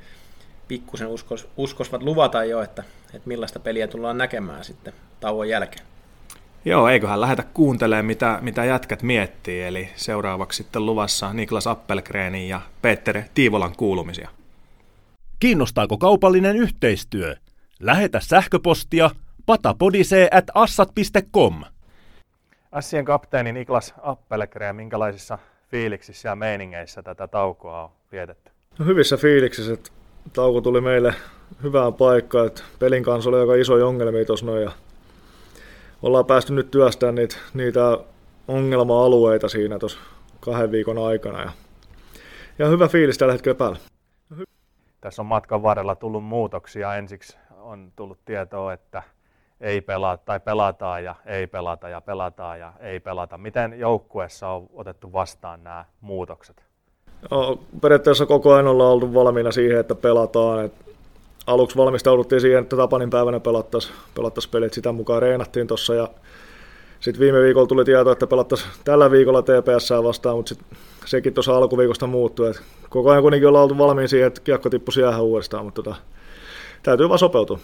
pikkusen 0.68 1.08
uskos, 1.08 1.48
uskosvat 1.56 2.02
luvata 2.02 2.44
jo, 2.44 2.62
että, 2.62 2.84
että 3.14 3.28
millaista 3.28 3.60
peliä 3.60 3.88
tullaan 3.88 4.18
näkemään 4.18 4.64
sitten 4.64 4.92
tauon 5.20 5.48
jälkeen. 5.48 5.86
Joo, 6.64 6.88
eiköhän 6.88 7.20
lähetä 7.20 7.44
kuuntelemaan, 7.54 8.04
mitä, 8.04 8.38
mitä 8.40 8.64
jätkät 8.64 9.02
miettii. 9.02 9.62
Eli 9.62 9.88
seuraavaksi 9.96 10.56
sitten 10.56 10.86
luvassa 10.86 11.32
Niklas 11.32 11.66
Appelgrenin 11.66 12.48
ja 12.48 12.60
Peter 12.82 13.22
Tiivolan 13.34 13.76
kuulumisia. 13.76 14.28
Kiinnostaako 15.40 15.98
kaupallinen 15.98 16.56
yhteistyö? 16.56 17.36
Lähetä 17.80 18.20
sähköpostia 18.20 19.10
patapodisee 19.46 20.28
at 20.32 20.44
assat.com. 20.54 21.64
Assien 22.72 23.04
kapteeni 23.04 23.52
Niklas 23.52 23.94
Appelgren, 24.02 24.76
minkälaisissa 24.76 25.38
fiiliksissä 25.70 26.28
ja 26.28 26.36
meiningeissä 26.36 27.02
tätä 27.02 27.28
taukoa 27.28 27.84
on 27.84 27.90
vietetty? 28.12 28.52
No 28.78 28.86
hyvissä 28.86 29.16
fiiliksissä, 29.16 29.72
että 29.72 29.90
tauko 30.32 30.60
tuli 30.60 30.80
meille 30.80 31.14
hyvään 31.62 31.94
paikkaan, 31.94 32.46
että 32.46 32.62
pelin 32.78 33.02
kanssa 33.02 33.30
oli 33.30 33.40
aika 33.40 33.54
iso 33.54 33.88
ongelmia 33.88 34.24
tuossa 34.24 34.46
noin 34.46 34.62
ja 34.62 34.72
ollaan 36.02 36.26
päästy 36.26 36.52
nyt 36.52 36.70
työstämään 36.70 37.14
niitä, 37.14 37.36
niitä 37.54 37.98
ongelma-alueita 38.48 39.48
siinä 39.48 39.78
tuossa 39.78 39.98
kahden 40.40 40.70
viikon 40.70 40.98
aikana 40.98 41.42
ja, 41.42 41.52
ja 42.58 42.68
hyvä 42.68 42.88
fiilis 42.88 43.18
tällä 43.18 43.32
hetkellä 43.32 43.54
päällä. 43.54 43.78
Tässä 45.00 45.22
on 45.22 45.26
matkan 45.26 45.62
varrella 45.62 45.94
tullut 45.94 46.24
muutoksia. 46.24 46.96
Ensiksi 46.96 47.36
on 47.60 47.92
tullut 47.96 48.18
tietoa, 48.24 48.72
että 48.72 49.02
ei 49.62 49.80
pelata 49.80 50.22
tai 50.24 50.40
pelataan 50.40 51.04
ja 51.04 51.14
ei 51.26 51.46
pelata 51.46 51.88
ja 51.88 52.00
pelataan 52.00 52.60
ja 52.60 52.72
ei 52.80 53.00
pelata. 53.00 53.38
Miten 53.38 53.78
joukkueessa 53.78 54.48
on 54.48 54.66
otettu 54.74 55.12
vastaan 55.12 55.64
nämä 55.64 55.84
muutokset? 56.00 56.64
No, 57.30 57.58
periaatteessa 57.80 58.26
koko 58.26 58.52
ajan 58.52 58.66
ollaan 58.66 58.90
oltu 58.92 59.14
valmiina 59.14 59.52
siihen, 59.52 59.80
että 59.80 59.94
pelataan. 59.94 60.64
Et 60.64 60.72
aluksi 61.46 61.76
valmistauduttiin 61.76 62.40
siihen, 62.40 62.62
että 62.62 62.76
Tapanin 62.76 63.10
päivänä 63.10 63.40
pelattaisiin 63.40 63.94
pelattais 64.14 64.48
pelit. 64.48 64.72
Sitä 64.72 64.92
mukaan 64.92 65.22
reenattiin 65.22 65.66
tuossa 65.66 65.94
ja 65.94 66.08
sitten 67.00 67.20
viime 67.20 67.40
viikolla 67.42 67.66
tuli 67.66 67.84
tieto, 67.84 68.12
että 68.12 68.26
pelattaisiin 68.26 68.70
tällä 68.84 69.10
viikolla 69.10 69.42
TPS 69.42 69.90
vastaan, 70.02 70.36
mutta 70.36 70.48
sit 70.48 70.60
sekin 71.04 71.34
tuossa 71.34 71.56
alkuviikosta 71.56 72.06
muuttui. 72.06 72.50
Et 72.50 72.62
koko 72.88 73.10
ajan 73.10 73.22
kuitenkin 73.22 73.48
ollaan 73.48 73.62
oltu 73.62 73.78
valmiin 73.78 74.08
siihen, 74.08 74.26
että 74.26 74.40
kiekko 74.40 74.70
tippuisi 74.70 75.00
jäähän 75.00 75.22
uudestaan, 75.22 75.64
mutta 75.64 75.82
tota, 75.82 75.96
täytyy 76.82 77.08
vaan 77.08 77.18
sopeutua. 77.18 77.58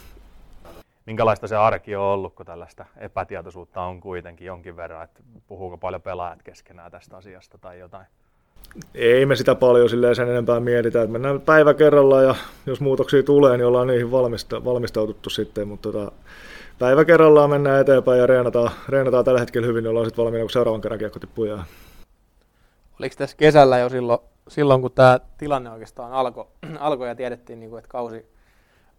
Minkälaista 1.08 1.46
se 1.46 1.56
arki 1.56 1.96
on 1.96 2.02
ollut, 2.02 2.34
kun 2.34 2.46
tällaista 2.46 2.84
epätietoisuutta 2.96 3.82
on 3.82 4.00
kuitenkin 4.00 4.46
jonkin 4.46 4.76
verran, 4.76 5.04
että 5.04 5.20
puhuuko 5.46 5.78
paljon 5.78 6.02
pelaajat 6.02 6.42
keskenään 6.42 6.90
tästä 6.90 7.16
asiasta 7.16 7.58
tai 7.58 7.78
jotain? 7.78 8.06
Ei 8.94 9.26
me 9.26 9.36
sitä 9.36 9.54
paljon 9.54 9.90
silleen 9.90 10.16
sen 10.16 10.28
enempää 10.28 10.60
mietitä, 10.60 11.02
että 11.02 11.12
mennään 11.12 11.40
päivä 11.40 11.74
kerrallaan 11.74 12.24
ja 12.24 12.34
jos 12.66 12.80
muutoksia 12.80 13.22
tulee, 13.22 13.56
niin 13.56 13.66
ollaan 13.66 13.86
niihin 13.86 14.10
valmista, 14.10 14.64
valmistauduttu 14.64 15.30
sitten, 15.30 15.68
mutta 15.68 15.92
tota, 15.92 16.12
päivä 16.78 17.04
kerrallaan 17.04 17.50
mennään 17.50 17.80
eteenpäin 17.80 18.20
ja 18.20 18.26
reenataan, 18.26 18.70
reenataan 18.88 19.24
tällä 19.24 19.40
hetkellä 19.40 19.66
hyvin, 19.66 19.82
niin 19.82 19.90
ollaan 19.90 20.06
sitten 20.06 20.24
valmiina, 20.24 20.44
kun 20.44 20.50
seuraavan 20.50 20.80
kerran 20.80 20.98
kiekko 20.98 21.18
tippuu 21.18 21.44
jää. 21.44 21.64
Oliko 23.00 23.14
tässä 23.18 23.36
kesällä 23.36 23.78
jo 23.78 23.88
silloin, 23.88 24.20
silloin 24.48 24.80
kun 24.80 24.92
tämä 24.92 25.20
tilanne 25.38 25.70
oikeastaan 25.70 26.12
alkoi 26.20 26.46
alko 26.78 27.06
ja 27.06 27.14
tiedettiin, 27.14 27.60
niin 27.60 27.70
kuin, 27.70 27.78
että 27.78 27.90
kausi 27.90 28.26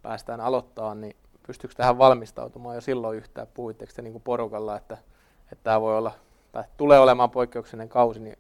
päästään 0.02 0.42
aloittaa, 0.42 0.96
niin 0.96 1.16
pystyykö 1.50 1.76
tähän 1.76 1.98
valmistautumaan 1.98 2.76
jo 2.76 2.82
silloin 2.82 3.18
yhtään? 3.18 3.48
Puhuitteko 3.54 3.92
te 3.96 4.02
niin 4.02 4.12
kuin 4.12 4.22
porukalla, 4.22 4.78
että, 4.78 4.98
että 5.52 5.64
tämä 5.64 5.82
voi 5.82 5.98
olla, 5.98 6.12
tai 6.52 6.64
tulee 6.78 7.00
olemaan 7.00 7.30
poikkeuksellinen 7.30 7.90
kausi, 7.90 8.20
niin 8.20 8.38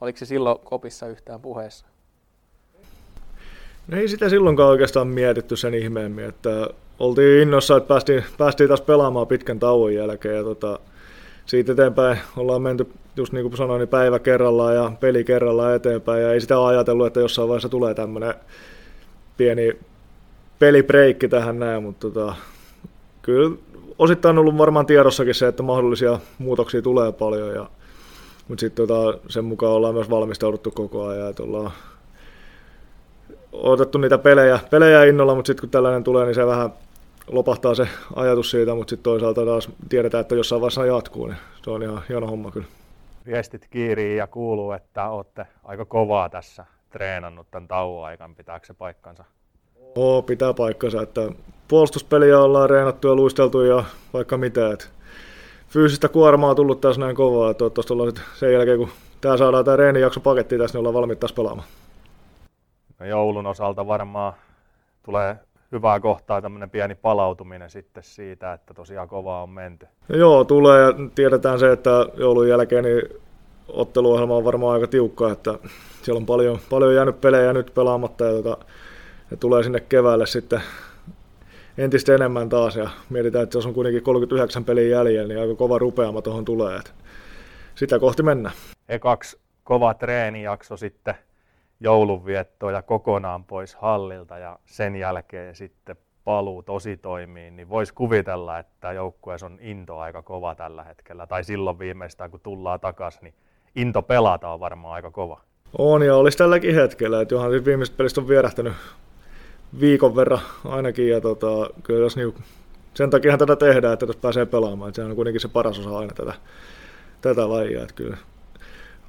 oliko 0.00 0.18
se 0.18 0.26
silloin 0.26 0.58
kopissa 0.58 1.06
yhtään 1.06 1.40
puheessa? 1.40 1.86
No 3.88 3.96
ei 3.96 4.08
sitä 4.08 4.28
silloinkaan 4.28 4.68
oikeastaan 4.68 5.08
mietitty 5.08 5.56
sen 5.56 5.74
ihmeemmin, 5.74 6.24
että 6.24 6.68
oltiin 6.98 7.42
innossa, 7.42 7.76
että 7.76 7.88
päästiin, 7.88 8.24
päästiin 8.38 8.68
taas 8.68 8.80
pelaamaan 8.80 9.26
pitkän 9.26 9.58
tauon 9.58 9.94
jälkeen 9.94 10.36
ja 10.36 10.42
tota, 10.44 10.78
siitä 11.46 11.72
eteenpäin 11.72 12.18
ollaan 12.36 12.62
menty, 12.62 12.92
just 13.16 13.32
niin 13.32 13.42
kuin 13.42 13.56
sanoin, 13.56 13.78
niin 13.78 13.88
päivä 13.88 14.18
kerrallaan 14.18 14.74
ja 14.74 14.92
peli 15.00 15.24
kerrallaan 15.24 15.74
eteenpäin 15.74 16.22
ja 16.22 16.32
ei 16.32 16.40
sitä 16.40 16.66
ajatellut, 16.66 17.06
että 17.06 17.20
jossain 17.20 17.48
vaiheessa 17.48 17.68
tulee 17.68 17.94
tämmöinen 17.94 18.34
pieni 19.36 19.78
pelibreikki 20.62 21.28
tähän 21.28 21.58
näin, 21.58 21.82
mutta 21.82 22.10
tota, 22.10 22.34
kyllä 23.22 23.56
osittain 23.98 24.38
on 24.38 24.38
ollut 24.38 24.58
varmaan 24.58 24.86
tiedossakin 24.86 25.34
se, 25.34 25.48
että 25.48 25.62
mahdollisia 25.62 26.18
muutoksia 26.38 26.82
tulee 26.82 27.12
paljon, 27.12 27.54
ja, 27.54 27.66
mutta 28.48 28.60
sitten 28.60 28.86
tota, 28.86 29.18
sen 29.28 29.44
mukaan 29.44 29.72
ollaan 29.72 29.94
myös 29.94 30.10
valmistauduttu 30.10 30.70
koko 30.70 31.06
ajan, 31.06 31.30
että 31.30 31.42
ollaan 31.42 31.70
otettu 33.52 33.98
niitä 33.98 34.18
pelejä, 34.18 34.58
pelejä 34.70 35.04
innolla, 35.04 35.34
mutta 35.34 35.46
sitten 35.46 35.60
kun 35.60 35.70
tällainen 35.70 36.04
tulee, 36.04 36.26
niin 36.26 36.34
se 36.34 36.46
vähän 36.46 36.72
lopahtaa 37.26 37.74
se 37.74 37.88
ajatus 38.16 38.50
siitä, 38.50 38.74
mutta 38.74 38.90
sitten 38.90 39.04
toisaalta 39.04 39.44
taas 39.44 39.68
tiedetään, 39.88 40.20
että 40.20 40.34
jossain 40.34 40.60
vaiheessa 40.60 40.86
jatkuu, 40.86 41.26
niin 41.26 41.38
se 41.62 41.70
on 41.70 41.82
ihan 41.82 42.02
hieno 42.08 42.26
homma 42.26 42.50
kyllä. 42.50 42.66
Viestit 43.26 43.66
kiirii 43.70 44.16
ja 44.16 44.26
kuuluu, 44.26 44.72
että 44.72 45.08
olette 45.08 45.46
aika 45.64 45.84
kovaa 45.84 46.28
tässä 46.28 46.64
treenannut 46.90 47.46
tämän 47.50 47.68
tauon 47.68 48.06
aikana. 48.06 48.34
Pitääkö 48.36 48.66
se 48.66 48.74
paikkansa? 48.74 49.24
Oo, 49.96 50.22
pitää 50.22 50.54
paikkansa, 50.54 51.02
että 51.02 51.20
puolustuspeliä 51.68 52.40
ollaan 52.40 52.70
reenattu 52.70 53.08
ja 53.08 53.14
luisteltu 53.14 53.62
ja 53.62 53.84
vaikka 54.12 54.36
mitä. 54.38 54.70
Että 54.72 54.84
fyysistä 55.68 56.08
kuormaa 56.08 56.50
on 56.50 56.56
tullut 56.56 56.80
tässä 56.80 57.00
näin 57.00 57.16
kovaa, 57.16 57.50
että 57.50 57.58
toivottavasti 57.58 57.92
ollaan 57.92 58.12
sen 58.34 58.52
jälkeen, 58.52 58.78
kun 58.78 58.88
tämä 59.20 59.36
saadaan 59.36 59.64
tämä 59.64 59.76
reenijakso 59.76 60.20
pakettiin 60.20 60.60
tässä, 60.60 60.74
niin 60.74 60.80
ollaan 60.80 60.94
valmiit 60.94 61.20
taas 61.20 61.32
pelaamaan. 61.32 61.68
No 62.98 63.06
joulun 63.06 63.46
osalta 63.46 63.86
varmaan 63.86 64.32
tulee 65.02 65.36
hyvää 65.72 66.00
kohtaa 66.00 66.42
tämmöinen 66.42 66.70
pieni 66.70 66.94
palautuminen 66.94 67.70
sitten 67.70 68.02
siitä, 68.02 68.52
että 68.52 68.74
tosiaan 68.74 69.08
kovaa 69.08 69.42
on 69.42 69.50
menty. 69.50 69.86
No 70.08 70.16
joo, 70.16 70.44
tulee 70.44 70.80
ja 70.80 70.94
tiedetään 71.14 71.58
se, 71.58 71.72
että 71.72 72.06
joulun 72.14 72.48
jälkeen 72.48 72.84
niin 72.84 73.02
otteluohjelma 73.68 74.36
on 74.36 74.44
varmaan 74.44 74.74
aika 74.74 74.86
tiukka, 74.86 75.32
että 75.32 75.58
siellä 76.02 76.18
on 76.18 76.26
paljon, 76.26 76.58
paljon 76.70 76.94
jäänyt 76.94 77.20
pelejä 77.20 77.52
nyt 77.52 77.74
pelaamatta 77.74 78.24
ja 78.24 78.42
tota, 78.42 78.64
ne 79.32 79.36
tulee 79.36 79.62
sinne 79.62 79.80
keväälle 79.80 80.26
sitten 80.26 80.62
entistä 81.78 82.14
enemmän 82.14 82.48
taas 82.48 82.76
ja 82.76 82.90
mietitään, 83.10 83.42
että 83.42 83.58
jos 83.58 83.66
on 83.66 83.74
kuitenkin 83.74 84.02
39 84.02 84.64
peliä 84.64 84.96
jäljellä, 84.96 85.28
niin 85.28 85.40
aika 85.40 85.54
kova 85.54 85.78
rupeama 85.78 86.22
tuohon 86.22 86.44
tulee. 86.44 86.76
Että 86.76 86.90
sitä 87.74 87.98
kohti 87.98 88.22
mennään. 88.22 88.54
Ekaksi 88.88 89.38
kova 89.64 89.94
treenijakso 89.94 90.76
sitten 90.76 91.14
joulunviettoa 91.80 92.72
ja 92.72 92.82
kokonaan 92.82 93.44
pois 93.44 93.74
hallilta 93.74 94.38
ja 94.38 94.58
sen 94.64 94.96
jälkeen 94.96 95.54
sitten 95.54 95.96
paluu 96.24 96.62
tosi 96.62 96.96
toimiin, 96.96 97.56
niin 97.56 97.68
voisi 97.68 97.94
kuvitella, 97.94 98.58
että 98.58 98.92
joukkueessa 98.92 99.46
on 99.46 99.58
into 99.60 99.98
aika 99.98 100.22
kova 100.22 100.54
tällä 100.54 100.84
hetkellä. 100.84 101.26
Tai 101.26 101.44
silloin 101.44 101.78
viimeistään, 101.78 102.30
kun 102.30 102.40
tullaan 102.40 102.80
takaisin, 102.80 103.20
niin 103.22 103.34
into 103.74 104.02
pelata 104.02 104.48
on 104.48 104.60
varmaan 104.60 104.94
aika 104.94 105.10
kova. 105.10 105.40
On 105.78 106.02
ja 106.02 106.16
olisi 106.16 106.38
tälläkin 106.38 106.74
hetkellä, 106.74 107.20
että 107.20 107.34
johan 107.34 107.50
siis 107.50 107.64
viimeiset 107.64 107.96
pelistä 107.96 108.20
on 108.20 108.28
vierähtänyt 108.28 108.72
viikon 109.80 110.16
verran 110.16 110.40
ainakin, 110.64 111.08
ja 111.08 111.20
tota, 111.20 111.70
kyllä 111.82 112.00
jos 112.00 112.16
niin, 112.16 112.34
sen 112.94 113.10
takia 113.10 113.38
tätä 113.38 113.56
tehdään, 113.56 113.92
että 113.92 114.06
tässä 114.06 114.20
pääsee 114.20 114.46
pelaamaan, 114.46 114.88
että 114.88 115.02
se 115.02 115.08
on 115.08 115.16
kuitenkin 115.16 115.40
se 115.40 115.48
paras 115.48 115.78
osa 115.78 115.98
aina 115.98 116.14
tätä, 116.14 116.34
tätä 117.20 117.48
lajia, 117.48 117.82
että 117.82 117.94
kyllä 117.94 118.16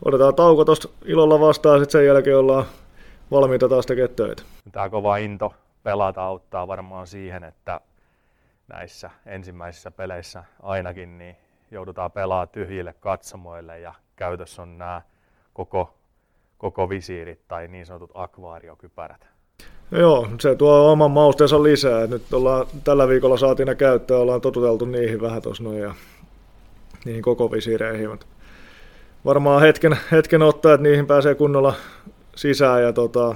otetaan 0.05 0.35
tauko 0.35 0.65
tuosta 0.65 0.89
ilolla 1.05 1.39
vastaan, 1.39 1.79
sitten 1.79 1.99
sen 1.99 2.07
jälkeen 2.07 2.37
ollaan 2.37 2.65
valmiita 3.31 3.69
taas 3.69 3.85
tekemään 3.85 4.15
töitä. 4.15 4.43
Tämä 4.71 4.89
kova 4.89 5.17
into 5.17 5.53
pelata 5.83 6.23
auttaa 6.23 6.67
varmaan 6.67 7.07
siihen, 7.07 7.43
että 7.43 7.81
näissä 8.67 9.09
ensimmäisissä 9.25 9.91
peleissä 9.91 10.43
ainakin 10.61 11.17
niin 11.17 11.35
joudutaan 11.71 12.11
pelaamaan 12.11 12.49
tyhjille 12.49 12.93
katsomoille 12.99 13.79
ja 13.79 13.93
käytössä 14.15 14.61
on 14.61 14.77
nämä 14.77 15.01
koko, 15.53 15.93
koko 16.57 16.89
visiirit 16.89 17.47
tai 17.47 17.67
niin 17.67 17.85
sanotut 17.85 18.11
akvaariokypärät. 18.13 19.32
Joo, 19.91 20.27
se 20.39 20.55
tuo 20.55 20.91
oman 20.91 21.11
mausteensa 21.11 21.63
lisää. 21.63 22.07
Nyt 22.07 22.33
ollaan, 22.33 22.67
tällä 22.83 23.07
viikolla 23.07 23.37
saatiin 23.37 23.67
ne 23.67 23.75
käyttöön, 23.75 24.21
ollaan 24.21 24.41
totuteltu 24.41 24.85
niihin 24.85 25.21
vähän 25.21 25.41
tuossa 25.41 25.63
noin 25.63 25.79
ja 25.79 25.95
niihin 27.05 27.21
koko 27.21 27.51
visiireihin. 27.51 28.09
Mutta 28.09 28.25
varmaan 29.25 29.61
hetken, 29.61 29.97
hetken 30.11 30.41
ottaa, 30.41 30.73
että 30.73 30.83
niihin 30.83 31.07
pääsee 31.07 31.35
kunnolla 31.35 31.73
sisään 32.35 32.83
ja 32.83 32.93
tota, 32.93 33.35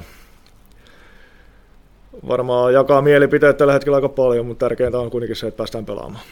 varmaan 2.27 2.73
jakaa 2.73 3.01
mielipiteet 3.01 3.57
tällä 3.57 3.73
hetkellä 3.73 3.95
aika 3.95 4.09
paljon, 4.09 4.45
mutta 4.45 4.65
tärkeintä 4.65 4.99
on 4.99 5.11
kuitenkin 5.11 5.35
se, 5.35 5.47
että 5.47 5.57
päästään 5.57 5.85
pelaamaan. 5.85 6.23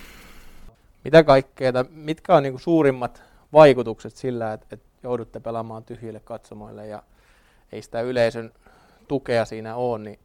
Mitä 1.03 1.23
kaikkea, 1.23 1.85
mitkä 1.91 2.35
on 2.35 2.43
niin 2.43 2.59
suurimmat 2.59 3.23
vaikutukset 3.53 4.15
sillä, 4.15 4.53
että, 4.53 4.67
että 4.71 4.85
joudutte 5.03 5.39
pelaamaan 5.39 5.83
tyhjille 5.83 6.19
katsomoille 6.19 6.87
ja 6.87 7.03
ei 7.71 7.81
sitä 7.81 8.01
yleisön 8.01 8.51
tukea 9.07 9.45
siinä 9.45 9.75
ole, 9.75 9.99
niin 9.99 10.19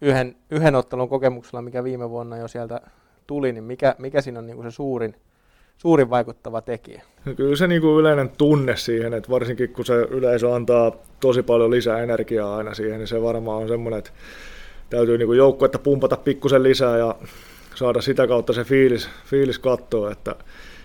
yhden, 0.00 0.36
yhden 0.50 0.74
ottelun 0.74 1.08
kokemuksella, 1.08 1.62
mikä 1.62 1.84
viime 1.84 2.10
vuonna 2.10 2.36
jo 2.36 2.48
sieltä 2.48 2.80
tuli, 3.26 3.52
niin 3.52 3.64
mikä, 3.64 3.94
mikä 3.98 4.20
siinä 4.20 4.38
on 4.38 4.46
niin 4.46 4.56
kuin 4.56 4.70
se 4.70 4.74
suurin, 4.74 5.16
suurin 5.78 6.10
vaikuttava 6.10 6.60
tekijä? 6.60 7.02
No 7.24 7.34
kyllä 7.34 7.56
se 7.56 7.66
niin 7.66 7.80
kuin 7.80 8.00
yleinen 8.00 8.30
tunne 8.38 8.76
siihen, 8.76 9.14
että 9.14 9.30
varsinkin 9.30 9.72
kun 9.72 9.84
se 9.84 9.94
yleisö 9.94 10.54
antaa 10.54 10.92
tosi 11.20 11.42
paljon 11.42 11.70
lisää 11.70 12.02
energiaa 12.02 12.56
aina 12.56 12.74
siihen, 12.74 12.98
niin 12.98 13.08
se 13.08 13.22
varmaan 13.22 13.62
on 13.62 13.68
semmoinen, 13.68 13.98
että 13.98 14.10
täytyy 14.90 15.18
niin 15.18 15.36
joukkuetta 15.36 15.78
pumpata 15.78 16.16
pikkusen 16.16 16.62
lisää 16.62 16.98
ja 16.98 17.14
saada 17.74 18.00
sitä 18.00 18.26
kautta 18.26 18.52
se 18.52 18.64
fiilis, 18.64 19.08
fiilis 19.24 19.58
kattoa, 19.58 20.12
että 20.12 20.36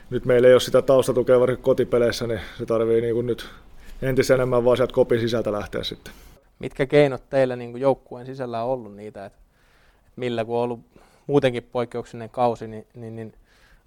nyt 0.10 0.26
meillä 0.26 0.48
ei 0.48 0.54
ole 0.54 0.60
sitä 0.60 0.82
taustatukea 0.82 1.40
varsinkin 1.40 1.64
kotipeleissä, 1.64 2.28
niin 2.28 2.40
se 2.58 2.66
tarvii 2.66 3.02
niin 3.02 3.26
nyt 3.26 3.50
entistä 4.02 4.34
enemmän 4.34 4.66
vaan 4.66 4.78
sieltä 4.78 4.94
kopin 4.94 5.20
sisältä 5.20 5.52
lähteä 5.52 5.84
sitten. 5.84 6.14
Mitkä 6.60 6.86
keinot 6.86 7.30
teillä 7.30 7.56
niin 7.56 7.78
joukkueen 7.78 8.26
sisällä 8.26 8.64
on 8.64 8.70
ollut 8.70 8.96
niitä, 8.96 9.26
että 9.26 9.40
millä 10.16 10.46
kun 10.46 10.58
on 10.58 10.64
ollut 10.64 10.80
muutenkin 11.28 11.64
poikkeuksellinen 11.64 12.30
kausi, 12.30 12.68
niin, 12.68 12.86
niin, 12.94 13.16
niin 13.16 13.34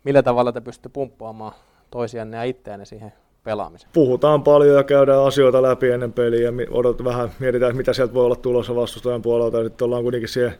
millä 0.05 0.23
tavalla 0.23 0.53
te 0.53 0.61
pystytte 0.61 0.89
pumppaamaan 0.89 1.53
toisianne 1.91 2.37
ja 2.37 2.43
itseänne 2.43 2.85
siihen 2.85 3.13
pelaamiseen? 3.45 3.91
Puhutaan 3.93 4.43
paljon 4.43 4.77
ja 4.77 4.85
käydään 4.85 5.27
asioita 5.27 5.63
läpi 5.63 5.91
ennen 5.91 6.13
peliä 6.13 6.41
ja 6.41 6.53
odot, 6.71 7.05
vähän 7.05 7.31
mietitään, 7.39 7.77
mitä 7.77 7.93
sieltä 7.93 8.15
voi 8.15 8.25
olla 8.25 8.37
tulossa 8.37 8.75
vastustajan 8.75 9.23
puolelta. 9.23 9.65
Sitten 9.65 9.85
ollaan 9.85 10.03
kuitenkin 10.03 10.29
siihen 10.29 10.55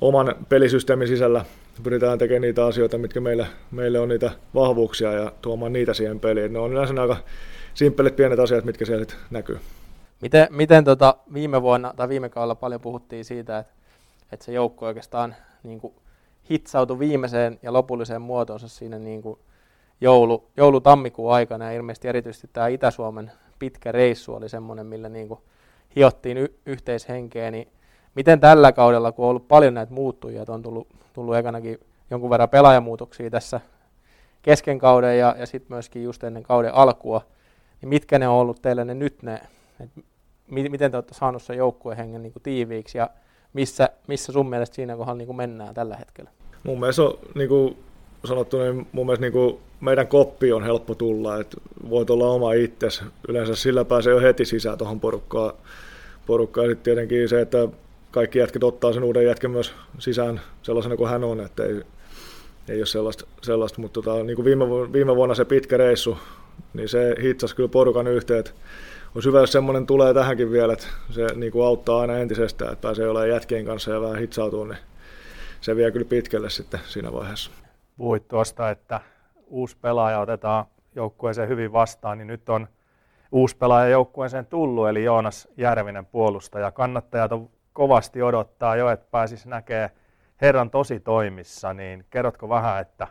oman 0.00 0.34
pelisysteemin 0.48 1.08
sisällä 1.08 1.44
pyritään 1.82 2.18
tekemään 2.18 2.42
niitä 2.42 2.66
asioita, 2.66 2.98
mitkä 2.98 3.20
meille, 3.20 3.46
meille 3.70 3.98
on 3.98 4.08
niitä 4.08 4.30
vahvuuksia 4.54 5.12
ja 5.12 5.32
tuomaan 5.42 5.72
niitä 5.72 5.94
siihen 5.94 6.20
peliin. 6.20 6.52
Ne 6.52 6.58
on 6.58 6.72
yleensä 6.72 7.02
aika 7.02 7.16
simppelit 7.74 8.16
pienet 8.16 8.38
asiat, 8.38 8.64
mitkä 8.64 8.84
siellä 8.84 9.06
näkyy. 9.30 9.58
Miten, 10.22 10.46
miten 10.50 10.84
tota 10.84 11.16
viime 11.32 11.62
vuonna 11.62 11.94
tai 11.96 12.08
viime 12.08 12.28
kaudella 12.28 12.54
paljon 12.54 12.80
puhuttiin 12.80 13.24
siitä, 13.24 13.58
että, 13.58 13.72
että 14.32 14.44
se 14.44 14.52
joukko 14.52 14.86
oikeastaan 14.86 15.34
niin 15.62 15.80
kuin 15.80 15.94
hitsautui 16.50 16.98
viimeiseen 16.98 17.58
ja 17.62 17.72
lopulliseen 17.72 18.22
muotoonsa 18.22 18.68
siinä 18.68 18.98
niin 18.98 19.22
kuin 19.22 19.38
joulu, 20.00 20.50
joulu-tammikuun 20.56 21.32
aikana. 21.32 21.64
Ja 21.64 21.72
ilmeisesti 21.72 22.08
erityisesti 22.08 22.50
tämä 22.52 22.68
Itä-Suomen 22.68 23.32
pitkä 23.58 23.92
reissu 23.92 24.34
oli 24.34 24.48
semmoinen, 24.48 24.86
millä 24.86 25.08
niin 25.08 25.28
kuin 25.28 25.40
hiottiin 25.96 26.38
y- 26.38 26.54
yhteishenkeä, 26.66 27.50
niin 27.50 27.68
miten 28.14 28.40
tällä 28.40 28.72
kaudella, 28.72 29.12
kun 29.12 29.24
on 29.24 29.28
ollut 29.28 29.48
paljon 29.48 29.74
näitä 29.74 29.92
muuttujia, 29.92 30.42
että 30.42 30.52
on 30.52 30.62
tullut, 30.62 30.88
tullut 31.12 31.36
ekanakin 31.36 31.80
jonkun 32.10 32.30
verran 32.30 32.48
pelaajamuutoksia 32.48 33.30
tässä 33.30 33.60
kesken 34.42 34.78
kauden 34.78 35.18
ja, 35.18 35.34
ja 35.38 35.46
sitten 35.46 35.74
myöskin 35.74 36.04
just 36.04 36.24
ennen 36.24 36.42
kauden 36.42 36.74
alkua, 36.74 37.22
niin 37.80 37.88
mitkä 37.88 38.18
ne 38.18 38.28
on 38.28 38.34
ollut 38.34 38.62
teille 38.62 38.84
ne 38.84 38.94
nyt 38.94 39.22
ne, 39.22 39.40
miten 40.50 40.90
te 40.90 40.96
olette 40.96 41.14
saaneet 41.14 41.42
sen 41.42 41.56
joukkueen 41.56 41.98
hengen 41.98 42.22
niin 42.22 42.32
kuin 42.32 42.42
tiiviiksi 42.42 42.98
ja 42.98 43.10
missä, 43.52 43.88
missä 44.06 44.32
sun 44.32 44.50
mielestä 44.50 44.76
siinä 44.76 44.96
kohdalla 44.96 45.18
niin 45.18 45.26
kuin 45.26 45.36
mennään 45.36 45.74
tällä 45.74 45.96
hetkellä? 45.96 46.30
Mun 46.64 46.80
mielestä 46.80 47.02
on 47.02 47.18
niin 47.34 47.48
kuin 47.48 47.76
sanottu, 48.24 48.58
niin 48.58 48.86
mun 48.92 49.06
mielestä 49.06 49.24
niin 49.24 49.32
kuin 49.32 49.58
meidän 49.80 50.06
koppi 50.06 50.52
on 50.52 50.64
helppo 50.64 50.94
tulla, 50.94 51.40
että 51.40 51.56
voit 51.90 52.10
olla 52.10 52.30
oma 52.30 52.52
itsesi. 52.52 53.04
Yleensä 53.28 53.54
sillä 53.54 53.84
pääsee 53.84 54.12
jo 54.12 54.20
heti 54.20 54.44
sisään 54.44 54.78
tuohon 54.78 55.00
porukkaan. 55.00 55.52
porukkaan. 56.26 56.68
Sitten 56.68 56.84
tietenkin 56.84 57.28
se, 57.28 57.40
että 57.40 57.68
kaikki 58.10 58.38
jätket 58.38 58.64
ottaa 58.64 58.92
sen 58.92 59.04
uuden 59.04 59.26
jätken 59.26 59.50
myös 59.50 59.74
sisään 59.98 60.40
sellaisena 60.62 60.96
kuin 60.96 61.10
hän 61.10 61.24
on, 61.24 61.40
että 61.40 61.64
ei, 61.64 61.82
ei 62.68 62.80
ole 62.80 62.86
sellaista, 62.86 63.26
sellaista. 63.42 63.80
mutta 63.80 64.02
tota, 64.02 64.22
niin 64.22 64.36
kuin 64.36 64.44
viime, 64.44 64.64
viime, 64.92 65.16
vuonna 65.16 65.34
se 65.34 65.44
pitkä 65.44 65.76
reissu, 65.76 66.18
niin 66.74 66.88
se 66.88 67.14
hitsasi 67.22 67.56
kyllä 67.56 67.68
porukan 67.68 68.06
yhteen, 68.06 68.44
on 69.14 69.22
hyvä, 69.24 69.40
jos 69.40 69.52
semmoinen 69.52 69.86
tulee 69.86 70.14
tähänkin 70.14 70.50
vielä, 70.50 70.72
että 70.72 70.86
se 71.10 71.26
niin 71.34 71.52
kuin 71.52 71.66
auttaa 71.66 72.00
aina 72.00 72.18
entisestään, 72.18 72.72
että 72.72 72.82
pääsee 72.82 73.08
olemaan 73.08 73.28
jätkien 73.28 73.66
kanssa 73.66 73.90
ja 73.90 74.00
vähän 74.00 74.18
hitsautuu, 74.18 74.64
niin 74.64 74.78
se 75.60 75.76
vie 75.76 75.90
kyllä 75.90 76.06
pitkälle 76.08 76.50
sitten 76.50 76.80
siinä 76.86 77.12
vaiheessa. 77.12 77.50
Puhuit 77.96 78.28
tuosta, 78.28 78.70
että 78.70 79.00
uusi 79.46 79.76
pelaaja 79.80 80.20
otetaan 80.20 80.64
joukkueeseen 80.94 81.48
hyvin 81.48 81.72
vastaan, 81.72 82.18
niin 82.18 82.26
nyt 82.26 82.48
on 82.48 82.68
uusi 83.32 83.56
pelaaja 83.56 83.88
joukkueeseen 83.88 84.46
tullut, 84.46 84.88
eli 84.88 85.04
Joonas 85.04 85.48
Järvinen 85.56 86.06
puolustaja. 86.06 86.70
Kannattajat 86.70 87.32
on 87.32 87.50
kovasti 87.72 88.22
odottaa 88.22 88.76
jo, 88.76 88.90
että 88.90 89.06
pääsisi 89.10 89.48
näkee 89.48 89.90
herran 90.40 90.70
tosi 90.70 91.00
toimissa, 91.00 91.74
niin 91.74 92.04
kerrotko 92.10 92.48
vähän, 92.48 92.80
että 92.80 93.08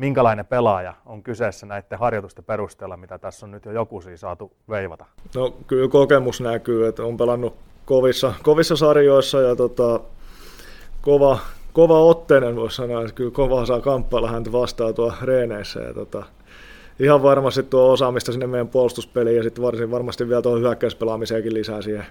minkälainen 0.00 0.46
pelaaja 0.46 0.94
on 1.06 1.22
kyseessä 1.22 1.66
näiden 1.66 1.98
harjoitusten 1.98 2.44
perusteella, 2.44 2.96
mitä 2.96 3.18
tässä 3.18 3.46
on 3.46 3.50
nyt 3.50 3.64
jo 3.64 3.72
joku 3.72 4.00
siis 4.00 4.20
saatu 4.20 4.52
veivata? 4.68 5.04
No 5.34 5.50
kyllä 5.66 5.88
kokemus 5.88 6.40
näkyy, 6.40 6.86
että 6.86 7.02
on 7.02 7.16
pelannut 7.16 7.56
kovissa, 7.84 8.34
kovissa 8.42 8.76
sarjoissa 8.76 9.40
ja 9.40 9.56
tota, 9.56 10.00
kova, 11.00 11.38
kova 11.72 12.00
otteinen 12.00 12.56
voisi 12.56 12.76
sanoa, 12.76 13.00
että 13.00 13.12
kyllä 13.12 13.30
kovaa 13.30 13.66
saa 13.66 13.80
kamppailla 13.80 14.30
häntä 14.30 14.52
vastaan 14.52 14.94
tuo 14.94 15.12
reeneissä. 15.22 15.80
Ja 15.80 15.94
tota, 15.94 16.22
ihan 17.00 17.22
varmasti 17.22 17.62
tuo 17.62 17.92
osaamista 17.92 18.32
sinne 18.32 18.46
meidän 18.46 18.68
puolustuspeliin 18.68 19.36
ja 19.36 19.42
sitten 19.42 19.64
varsin 19.64 19.90
varmasti 19.90 20.28
vielä 20.28 20.42
tuohon 20.42 20.60
hyökkäyspelaamiseenkin 20.60 21.54
lisää 21.54 21.82
siihen, 21.82 22.06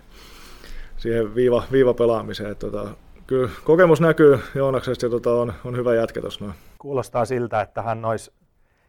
siihen 0.98 1.36
viiva, 1.36 1.64
viivapelaamiseen. 1.72 2.56
Tota, 2.56 2.88
kyllä 3.30 3.50
kokemus 3.64 4.02
näkyy 4.02 4.40
Joonaksesta 4.56 5.06
ja 5.06 5.10
tota, 5.10 5.34
on, 5.34 5.54
on 5.66 5.78
hyvä 5.78 5.96
jätkä 5.96 6.22
tuossa 6.22 6.46
noin. 6.46 6.58
Kuulostaa 6.80 7.26
siltä, 7.26 7.62
että 7.62 7.82
hän 7.82 8.06
olisi 8.06 8.32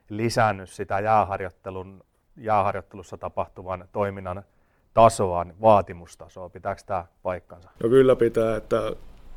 lisännyt 0.08 0.70
sitä 0.70 1.00
jääharjoittelun, 1.00 2.04
jääharjoittelussa 2.36 3.18
tapahtuvan 3.18 3.88
toiminnan 3.92 4.42
tasoa, 4.94 5.46
vaatimustasoa. 5.60 6.48
Pitääkö 6.48 6.82
tämä 6.86 7.04
paikkansa? 7.22 7.70
No 7.82 7.88
kyllä 7.88 8.16
pitää, 8.16 8.56
että 8.56 8.92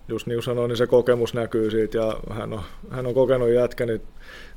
just 0.07 0.27
niin 0.27 0.35
kuin 0.35 0.43
sanoin, 0.43 0.69
niin 0.69 0.77
se 0.77 0.87
kokemus 0.87 1.33
näkyy 1.33 1.71
siitä 1.71 1.97
ja 1.97 2.17
hän 2.29 2.53
on, 2.53 2.61
hän 2.89 3.05
on 3.05 3.13
kokenut 3.13 3.49
jätkä, 3.49 3.85
niin 3.85 4.01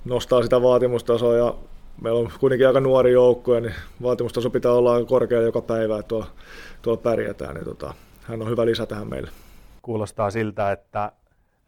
nostaa 0.04 0.42
sitä 0.42 0.62
vaatimustasoa 0.62 1.36
ja 1.36 1.54
meillä 2.02 2.20
on 2.20 2.32
kuitenkin 2.40 2.66
aika 2.66 2.80
nuori 2.80 3.12
joukkue, 3.12 3.60
niin 3.60 3.74
vaatimustaso 4.02 4.50
pitää 4.50 4.72
olla 4.72 4.94
aika 4.94 5.06
korkea 5.06 5.40
joka 5.40 5.60
päivä, 5.60 5.98
että 5.98 6.08
tuolla, 6.08 6.26
tuolla 6.82 7.00
pärjätään, 7.02 7.54
niin 7.54 7.64
tota, 7.64 7.94
hän 8.22 8.42
on 8.42 8.50
hyvä 8.50 8.66
lisä 8.66 8.86
tähän 8.86 9.10
meille. 9.10 9.30
Kuulostaa 9.86 10.30
siltä, 10.30 10.72
että, 10.72 11.12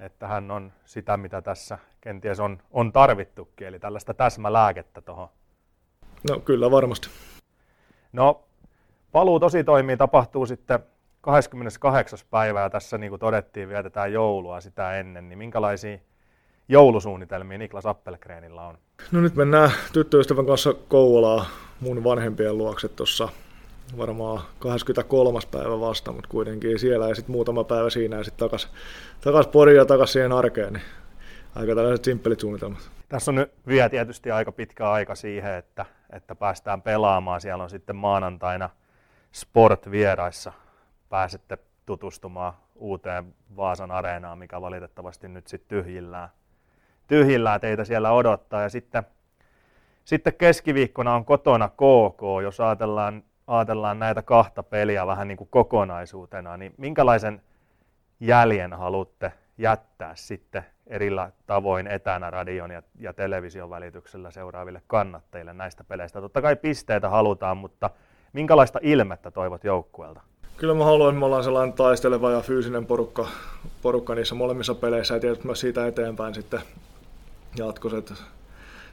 että 0.01 0.27
hän 0.27 0.51
on 0.51 0.73
sitä, 0.85 1.17
mitä 1.17 1.43
tässä 1.43 1.79
kenties 2.01 2.41
on, 2.41 2.59
on 2.71 2.93
tarvittukin, 2.93 3.67
eli 3.67 3.79
tällaista 3.79 4.15
täsmälääkettä 4.15 5.01
tuohon. 5.01 5.29
No 6.31 6.41
kyllä 6.41 6.71
varmasti. 6.71 7.09
No 8.13 8.43
paluu 9.13 9.41
tosi 9.41 9.65
toimii 9.65 9.97
tapahtuu 9.97 10.47
sitten 10.47 10.79
28. 11.21 12.19
päivää 12.31 12.71
tässä 12.71 12.99
niin 12.99 13.11
kuin 13.11 13.21
todettiin, 13.21 13.69
vietetään 13.69 14.13
joulua 14.13 14.61
sitä 14.61 14.99
ennen, 14.99 15.29
niin 15.29 15.39
minkälaisia 15.39 15.99
joulusuunnitelmia 16.69 17.59
Niklas 17.59 17.87
Appelgreenillä 17.87 18.63
on? 18.63 18.79
No 19.13 19.21
nyt 19.21 19.35
mennään 19.35 19.71
tyttöystävän 19.93 20.47
kanssa 20.47 20.75
Kouvolaa 20.89 21.47
mun 21.81 22.05
vanhempien 22.05 22.59
luokse 22.59 22.89
tuossa 22.89 23.29
varmaan 23.97 24.43
23. 24.59 25.41
päivä 25.51 25.81
vasta, 25.81 26.13
mutta 26.13 26.29
kuitenkin 26.29 26.79
siellä 26.79 27.09
ja 27.09 27.15
sitten 27.15 27.33
muutama 27.33 27.65
päivä 27.65 27.91
siinä 27.91 28.17
ja 28.17 28.25
sitten 28.25 28.49
takas, 28.49 28.73
takas 29.21 29.47
Poriin 29.47 29.77
ja 29.77 29.85
takas 29.85 30.13
siihen 30.13 30.33
arkeen, 30.33 30.73
niin 30.73 30.85
aika 31.55 31.75
tällaiset 31.75 32.05
simppelit 32.05 32.41
suunnitelmat. 32.41 32.91
Tässä 33.09 33.31
on 33.31 33.35
nyt 33.35 33.53
vielä 33.67 33.89
tietysti 33.89 34.31
aika 34.31 34.53
pitkä 34.53 34.91
aika 34.91 35.15
siihen, 35.15 35.55
että, 35.55 35.87
että 36.11 36.35
päästään 36.35 36.83
pelaamaan. 36.83 37.41
Siellä 37.41 37.65
on 37.65 37.71
sitten 37.71 37.97
maanantaina 37.97 38.71
Sport-vieraissa 39.33 40.53
pääsette 41.09 41.59
tutustumaan 41.87 42.53
uuteen 42.75 43.35
Vaasan 43.57 43.91
areenaan, 43.91 44.39
mikä 44.39 44.61
valitettavasti 44.61 45.29
nyt 45.29 45.47
sitten 45.47 45.69
tyhjillään. 45.69 46.29
tyhjillään 47.07 47.61
teitä 47.61 47.85
siellä 47.85 48.13
odottaa. 48.13 48.63
Ja 48.63 48.69
sitten, 48.69 49.03
sitten 50.05 50.35
keskiviikkona 50.35 51.15
on 51.15 51.25
kotona 51.25 51.69
KK, 51.69 52.23
jos 52.43 52.61
ajatellaan, 52.61 53.23
ajatellaan 53.49 53.99
näitä 53.99 54.23
kahta 54.23 54.63
peliä 54.63 55.07
vähän 55.07 55.29
niin 55.29 55.39
kuin 55.39 55.49
kokonaisuutena, 55.51 56.57
niin 56.57 56.75
minkälaisen 56.77 57.43
jäljen 58.21 58.73
haluatte 58.73 59.33
jättää 59.59 60.13
sitten 60.17 60.65
erillä 60.87 61.31
tavoin 61.47 61.87
etänä 61.87 62.31
radion 62.31 62.71
ja, 62.71 62.83
ja 62.99 63.13
television 63.13 63.71
välityksellä 63.71 64.31
seuraaville 64.31 64.83
kannattajille 64.87 65.53
näistä 65.53 65.85
peleistä. 65.85 66.21
Totta 66.21 66.43
kai 66.43 66.57
pisteitä 66.57 67.09
halutaan, 67.09 67.57
mutta 67.57 67.91
minkälaista 68.33 68.79
ilmettä 68.83 69.31
toivot 69.31 69.65
joukkueelta? 69.65 70.21
Kyllä 70.57 70.75
mä 70.75 70.85
haluan, 70.85 71.09
että 71.09 71.19
me 71.19 71.25
ollaan 71.25 71.45
sellainen 71.45 71.73
taisteleva 71.73 72.31
ja 72.31 72.41
fyysinen 72.41 72.87
porukka, 72.87 73.27
porukka 73.83 74.15
niissä 74.15 74.35
molemmissa 74.35 74.75
peleissä 74.75 75.15
ja 75.15 75.21
tietysti 75.21 75.47
myös 75.47 75.61
siitä 75.61 75.87
eteenpäin 75.87 76.35
sitten 76.35 76.61
jatkossa. 77.59 78.15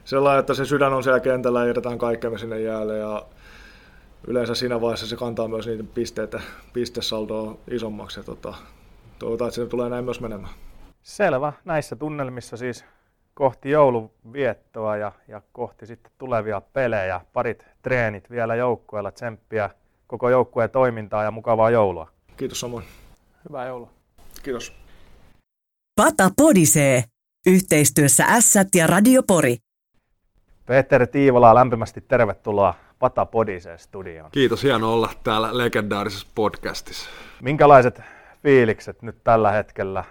Sellainen, 0.04 0.40
että 0.40 0.54
se 0.54 0.64
sydän 0.64 0.92
on 0.92 1.02
siellä 1.02 1.20
kentällä 1.20 1.60
ja 1.60 1.66
jätetään 1.66 1.98
kaikkemme 1.98 2.38
sinne 2.38 2.60
jäälle 2.60 2.98
ja 2.98 3.22
yleensä 4.26 4.54
siinä 4.54 4.80
vaiheessa 4.80 5.06
se 5.06 5.16
kantaa 5.16 5.48
myös 5.48 5.66
niitä 5.66 5.84
pisteitä, 5.94 6.40
pistesaldoa 6.72 7.58
isommaksi 7.70 8.20
ja 8.20 8.24
tota, 8.24 8.54
toivotaan, 9.18 9.48
että 9.48 9.54
se 9.54 9.66
tulee 9.66 9.88
näin 9.88 10.04
myös 10.04 10.20
menemään. 10.20 10.54
Selvä. 11.02 11.52
Näissä 11.64 11.96
tunnelmissa 11.96 12.56
siis 12.56 12.84
kohti 13.34 13.70
jouluviettoa 13.70 14.96
ja, 14.96 15.12
ja 15.28 15.42
kohti 15.52 15.86
sitten 15.86 16.12
tulevia 16.18 16.60
pelejä. 16.60 17.20
Parit 17.32 17.66
treenit 17.82 18.30
vielä 18.30 18.54
joukkueella, 18.54 19.12
tsemppiä 19.12 19.70
koko 20.06 20.30
joukkueen 20.30 20.70
toimintaa 20.70 21.24
ja 21.24 21.30
mukavaa 21.30 21.70
joulua. 21.70 22.08
Kiitos 22.36 22.60
samoin. 22.60 22.84
Hyvää 23.48 23.66
joulua. 23.66 23.90
Kiitos. 24.42 24.72
Pata 25.96 26.30
podisee. 26.36 27.04
Yhteistyössä 27.46 28.24
Ässät 28.24 28.68
ja 28.74 28.86
Radiopori. 28.86 29.56
Peter 30.66 31.06
Tiivola, 31.06 31.54
lämpimästi 31.54 32.00
tervetuloa 32.00 32.74
Pata 32.98 33.26
Podisee 33.26 33.78
studioon. 33.78 34.30
Kiitos, 34.30 34.62
hieno 34.62 34.92
olla 34.92 35.10
täällä 35.24 35.58
legendaarisessa 35.58 36.26
podcastissa. 36.34 37.10
Minkälaiset 37.42 38.00
fiilikset 38.42 39.02
nyt 39.02 39.16
tällä 39.24 39.50
hetkellä? 39.50 40.04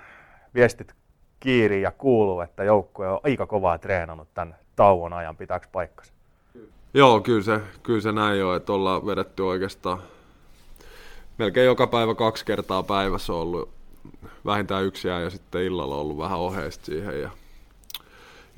Viestit 0.56 0.94
kiiri 1.40 1.82
ja 1.82 1.92
kuuluu, 1.92 2.42
että 2.42 2.64
joukkue 2.64 3.10
on 3.10 3.20
aika 3.24 3.46
kovaa 3.46 3.78
treenannut 3.78 4.28
tämän 4.34 4.56
tauon 4.76 5.14
ajan. 5.14 5.38
Pitääkö 5.38 5.68
paikkansa? 5.72 6.14
Joo, 6.94 7.22
kyllä 7.22 7.42
se, 7.42 7.62
kyllä 7.84 8.02
se 8.02 8.12
näin 8.12 8.46
on, 8.46 8.56
että 8.56 8.74
ollaan 8.74 9.06
vedetty 9.06 9.44
oikeastaan 9.44 10.00
melkein 11.38 11.66
joka 11.66 11.88
päivä 11.88 12.16
kaksi 12.16 12.46
kertaa 12.46 12.84
päivässä 12.84 13.34
on 13.34 13.40
ollut 13.40 13.70
vähintään 14.46 14.84
yksi 14.84 15.08
ja 15.08 15.30
sitten 15.30 15.64
illalla 15.64 15.96
on 15.96 16.02
ollut 16.02 16.18
vähän 16.18 16.40
oheista 16.40 16.86
siihen. 16.86 17.22
Ja 17.22 17.30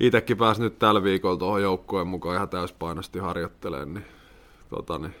itsekin 0.00 0.36
pääsin 0.36 0.62
nyt 0.62 0.78
tällä 0.78 1.02
viikolla 1.02 1.38
tuohon 1.38 1.62
joukkueen 1.62 2.06
mukaan 2.06 2.36
ihan 2.36 2.48
täyspainosti 2.48 3.18
harjoittelemaan, 3.18 3.94
niin, 3.94 4.04
tota, 4.68 4.98
niin 4.98 5.14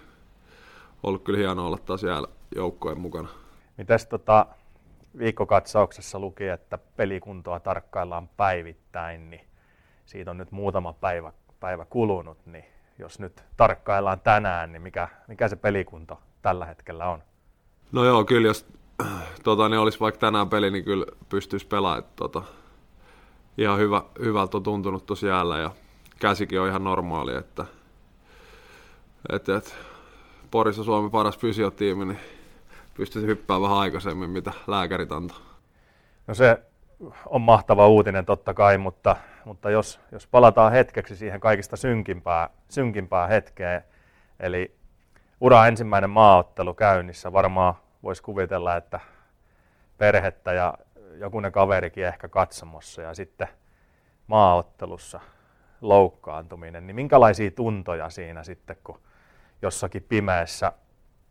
ollut 1.02 1.24
kyllä 1.24 1.38
hienoa 1.38 1.66
olla 1.66 1.78
taas 1.78 2.02
jäällä 2.02 2.28
joukkueen 2.56 3.00
mukana. 3.00 3.28
Mites 3.76 4.06
tota, 4.06 4.46
viikkokatsauksessa 5.18 6.18
luki, 6.18 6.48
että 6.48 6.78
pelikuntoa 6.96 7.60
tarkkaillaan 7.60 8.28
päivittäin, 8.36 9.30
niin 9.30 9.40
siitä 10.06 10.30
on 10.30 10.38
nyt 10.38 10.52
muutama 10.52 10.92
päivä, 10.92 11.32
päivä 11.60 11.84
kulunut, 11.84 12.38
niin 12.46 12.64
jos 12.98 13.18
nyt 13.18 13.44
tarkkaillaan 13.56 14.20
tänään, 14.20 14.72
niin 14.72 14.82
mikä, 14.82 15.08
mikä 15.28 15.48
se 15.48 15.56
pelikunto 15.56 16.20
tällä 16.42 16.66
hetkellä 16.66 17.08
on? 17.08 17.22
No 17.92 18.04
joo, 18.04 18.24
kyllä 18.24 18.48
jos 18.48 18.66
tota, 19.44 19.68
niin 19.68 19.80
olisi 19.80 20.00
vaikka 20.00 20.20
tänään 20.20 20.48
peli, 20.48 20.70
niin 20.70 20.84
kyllä 20.84 21.06
pystyisi 21.28 21.66
pelaamaan. 21.66 22.04
Tota, 22.16 22.42
ihan 23.58 23.78
hyvä, 23.78 24.02
hyvältä 24.20 24.56
on 24.56 24.62
tuntunut 24.62 25.06
tosiaan 25.06 25.62
ja 25.62 25.70
käsikin 26.20 26.60
on 26.60 26.68
ihan 26.68 26.84
normaali, 26.84 27.34
että 27.34 27.64
et, 29.32 29.48
et, 29.48 29.76
Porissa 30.50 30.84
Suomen 30.84 31.10
paras 31.10 31.38
fysiotiimi, 31.38 32.04
niin 32.04 32.18
pystyisi 32.94 33.28
hyppäämään 33.28 33.62
vähän 33.62 33.78
aikaisemmin, 33.78 34.30
mitä 34.30 34.52
lääkärit 34.66 35.12
antaa. 35.12 35.38
No 36.26 36.34
se 36.34 36.62
on 37.26 37.40
mahtava 37.40 37.88
uutinen 37.88 38.24
totta 38.24 38.54
kai, 38.54 38.78
mutta, 38.78 39.16
mutta 39.44 39.70
jos, 39.70 40.00
jos 40.12 40.26
palataan 40.26 40.72
hetkeksi 40.72 41.16
siihen 41.16 41.40
kaikista 41.40 41.76
synkimpää, 41.76 42.50
synkimpää 42.68 43.26
hetkeen, 43.26 43.84
eli 44.40 44.76
ura 45.40 45.66
ensimmäinen 45.66 46.10
maaottelu 46.10 46.74
käynnissä, 46.74 47.32
varmaan 47.32 47.74
voisi 48.02 48.22
kuvitella, 48.22 48.76
että 48.76 49.00
perhettä 49.98 50.52
ja 50.52 50.74
jokunen 51.14 51.52
kaverikin 51.52 52.04
ehkä 52.06 52.28
katsomossa 52.28 53.02
ja 53.02 53.14
sitten 53.14 53.48
maaottelussa 54.26 55.20
loukkaantuminen, 55.80 56.86
niin 56.86 56.94
minkälaisia 56.94 57.50
tuntoja 57.50 58.10
siinä 58.10 58.44
sitten, 58.44 58.76
kun 58.84 59.00
jossakin 59.62 60.02
pimeässä 60.08 60.72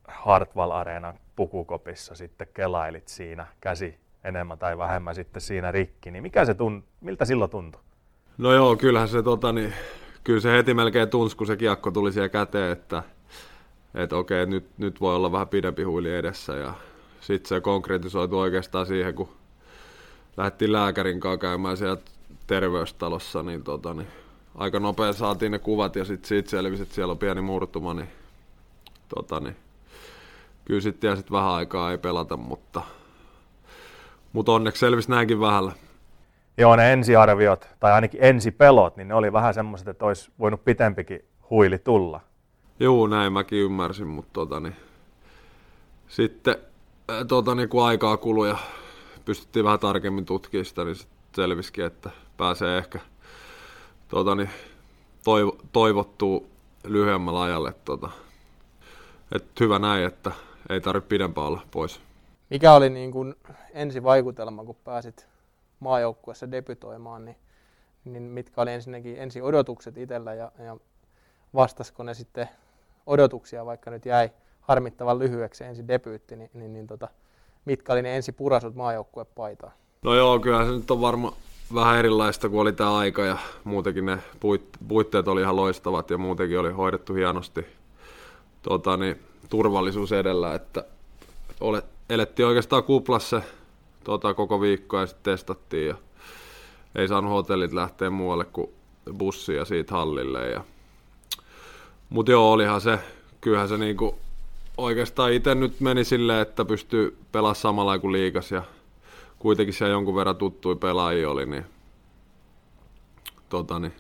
Hartwall 0.08 0.72
Areenan 0.72 1.20
pukukopissa 1.36 2.16
sitten 2.16 2.48
kelailit 2.54 3.08
siinä 3.08 3.48
käsi 3.62 4.00
enemmän 4.24 4.58
tai 4.58 4.78
vähemmän 4.78 5.16
sitten 5.16 5.42
siinä 5.42 5.72
rikki, 5.72 6.12
niin 6.12 6.24
mikä 6.24 6.46
se 6.46 6.54
tun, 6.54 6.84
miltä 7.02 7.26
silloin 7.26 7.52
tuntui? 7.52 7.82
No 8.38 8.54
joo, 8.54 8.76
kyllähän 8.76 9.10
se, 9.10 9.24
tota, 9.24 9.54
niin, 9.54 9.74
kyllä 10.24 10.40
se 10.40 10.52
heti 10.52 10.74
melkein 10.74 11.10
tunsi, 11.10 11.38
kun 11.38 11.48
se 11.48 11.56
kiekko 11.58 11.92
tuli 11.92 12.12
siellä 12.14 12.30
käteen, 12.30 12.72
että, 12.72 13.04
että 13.96 14.16
okei, 14.16 14.46
nyt, 14.46 14.66
nyt 14.78 15.02
voi 15.02 15.16
olla 15.16 15.32
vähän 15.32 15.48
pidempi 15.48 15.84
huili 15.84 16.16
edessä 16.16 16.54
ja 16.54 16.74
sitten 17.22 17.50
se 17.50 17.62
konkretisoitu 17.62 18.40
oikeastaan 18.40 18.86
siihen, 18.86 19.16
kun 19.16 19.30
lähdettiin 20.38 20.72
lääkärin 20.72 21.20
kanssa 21.20 21.38
käymään 21.38 21.78
siellä 21.78 21.98
terveystalossa, 22.48 23.44
niin, 23.44 23.64
tota, 23.64 23.94
niin 23.94 24.08
aika 24.58 24.80
nopea 24.80 25.14
saatiin 25.14 25.52
ne 25.52 25.60
kuvat 25.60 25.96
ja 25.96 26.06
sitten 26.06 26.28
siitä 26.28 26.50
selvisi, 26.50 26.84
että 26.84 26.96
siellä 26.96 27.12
on 27.12 27.18
pieni 27.18 27.42
murtuma, 27.42 27.94
niin, 27.94 28.10
tota, 29.16 29.40
niin 29.40 29.56
kyllä 30.66 30.82
sitten 30.82 31.18
sit 31.18 31.32
vähän 31.32 31.52
aikaa 31.52 31.92
ei 31.92 31.98
pelata, 31.98 32.38
mutta, 32.38 32.82
mutta 34.34 34.52
onneksi 34.52 34.80
selvisi 34.80 35.10
näinkin 35.10 35.40
vähällä. 35.40 35.72
Joo, 36.58 36.76
ne 36.76 36.94
ensiarviot, 36.94 37.68
tai 37.80 37.92
ainakin 37.92 38.20
ensipelot, 38.24 38.98
niin 38.98 39.08
ne 39.08 39.14
oli 39.14 39.34
vähän 39.34 39.54
semmoiset, 39.54 39.88
että 39.88 40.06
olisi 40.06 40.32
voinut 40.40 40.66
pitempikin 40.66 41.26
huili 41.50 41.78
tulla. 41.78 42.22
Joo, 42.80 43.08
näin 43.08 43.34
mäkin 43.34 43.60
ymmärsin, 43.60 44.08
mutta 44.08 44.34
tota, 44.34 44.60
niin, 44.60 44.76
sitten 46.08 46.56
tota, 47.28 47.56
niin 47.56 47.70
kun 47.70 47.86
aikaa 47.86 48.18
kului 48.18 48.50
ja 48.50 48.58
pystyttiin 49.26 49.66
vähän 49.66 49.80
tarkemmin 49.80 50.26
tutkimaan 50.26 50.66
sitä, 50.66 50.84
niin 50.84 50.96
selvisikin, 51.36 51.86
että 51.86 52.10
pääsee 52.38 52.78
ehkä 52.78 53.00
tota, 54.08 54.36
niin, 54.36 54.50
toivo, 55.24 55.58
toivottuu 55.72 56.50
lyhyemmällä 56.84 57.42
ajalle. 57.42 57.74
Tota, 57.86 58.10
et 59.36 59.60
hyvä 59.60 59.80
näin, 59.80 60.06
että 60.06 60.32
ei 60.70 60.82
tarvitse 60.82 61.08
pidempään 61.08 61.48
olla 61.48 61.62
pois. 61.72 62.00
Mikä 62.50 62.74
oli 62.74 62.90
niin 62.90 63.12
kuin 63.12 63.36
ensi 63.74 64.04
vaikutelma, 64.04 64.64
kun 64.64 64.76
pääsit 64.84 65.28
maajoukkueessa 65.80 66.52
debytoimaan, 66.52 67.26
niin, 67.26 67.38
niin 68.06 68.24
mitkä 68.24 68.62
oli 68.62 68.74
ensinnäkin 68.74 69.16
ensi 69.18 69.42
odotukset 69.42 69.98
itsellä 69.98 70.34
ja, 70.34 70.52
ja 70.60 70.78
vastasko 71.56 72.04
ne 72.04 72.14
sitten 72.14 72.50
odotuksia, 73.06 73.66
vaikka 73.66 73.92
nyt 73.92 74.06
jäi 74.06 74.30
harmittavan 74.62 75.20
lyhyeksi 75.20 75.64
ensi 75.64 75.88
debyytti, 75.88 76.36
niin, 76.36 76.50
niin, 76.54 76.74
niin 76.74 76.88
tota, 76.88 77.08
mitkä 77.66 77.94
oli 77.94 78.02
ne 78.02 78.16
ensi 78.16 78.32
purasut 78.32 78.76
maajoukkuepaitaan? 78.76 79.74
No 80.04 80.16
joo, 80.16 80.40
kyllä 80.40 80.66
se 80.66 80.72
nyt 80.72 80.92
on 80.92 81.02
varmaan 81.02 81.34
vähän 81.74 81.98
erilaista 81.98 82.50
kuin 82.50 82.60
oli 82.60 82.74
tämä 82.74 82.98
aika 82.98 83.26
ja 83.26 83.38
muutenkin 83.64 84.06
ne 84.06 84.20
puitteet 84.88 85.28
oli 85.28 85.42
ihan 85.42 85.56
loistavat 85.56 86.10
ja 86.10 86.18
muutenkin 86.18 86.60
oli 86.60 86.72
hoidettu 86.72 87.14
hienosti 87.14 87.66
tota, 88.62 88.98
niin, 88.98 89.20
turvallisuus 89.50 90.12
edellä, 90.12 90.56
että 90.56 90.84
ole, 91.60 91.84
elettiin 92.10 92.46
oikeastaan 92.46 92.84
kuplassa 92.84 93.42
tota, 94.04 94.34
koko 94.34 94.62
viikko 94.62 95.00
ja 95.00 95.06
sitten 95.06 95.34
testattiin 95.34 95.88
ja 95.88 95.96
ei 96.96 97.08
saanut 97.08 97.32
hotellit 97.32 97.74
lähteä 97.74 98.10
muualle 98.10 98.46
kuin 98.46 98.70
bussia 99.18 99.66
siitä 99.66 99.94
hallille. 99.94 100.50
Ja... 100.50 100.64
Mutta 102.10 102.32
joo, 102.32 102.52
olihan 102.52 102.82
se, 102.82 103.00
kyllähän 103.42 103.70
se 103.70 103.78
niinku, 103.78 104.20
oikeastaan 104.78 105.34
itse 105.34 105.56
nyt 105.56 105.80
meni 105.80 106.04
silleen, 106.04 106.42
että 106.42 106.66
pystyy 106.66 107.18
pelaamaan 107.32 107.56
samalla 107.56 108.00
kuin 108.00 108.12
liikas 108.12 108.52
ja 108.52 108.64
kuitenkin 109.48 109.74
siellä 109.74 109.94
jonkun 109.94 110.16
verran 110.16 110.36
tuttui 110.36 110.76
pelaajia 110.76 111.30
oli, 111.30 111.46
niin, 111.46 111.66
tota, 113.50 113.80
niin 113.80 113.94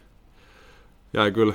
jäi, 1.13 1.31
kyllä, 1.31 1.53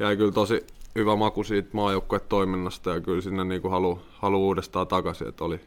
jäi 0.00 0.16
kyllä 0.16 0.32
tosi 0.32 0.66
hyvä 0.94 1.16
maku 1.16 1.44
siitä 1.44 1.68
maajoukkuetoiminnasta 1.72 2.90
ja 2.90 3.00
kyllä 3.00 3.20
sinne 3.20 3.44
niin 3.44 3.70
halu, 3.70 4.02
halu 4.12 4.46
uudestaan 4.46 4.86
takaisin, 4.86 5.28
että 5.28 5.44
oli, 5.44 5.60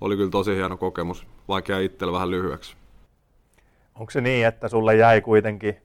oli 0.00 0.16
kyllä 0.16 0.30
tosi 0.30 0.54
hieno 0.54 0.76
kokemus, 0.76 1.26
vaikka 1.48 1.78
itsellä 1.78 2.12
vähän 2.12 2.30
lyhyeksi. 2.30 2.76
Onko 3.94 4.10
se 4.10 4.20
niin, 4.20 4.46
että 4.46 4.68
sulle 4.68 4.96
jäi 4.96 5.20
kuitenkin 5.20 5.76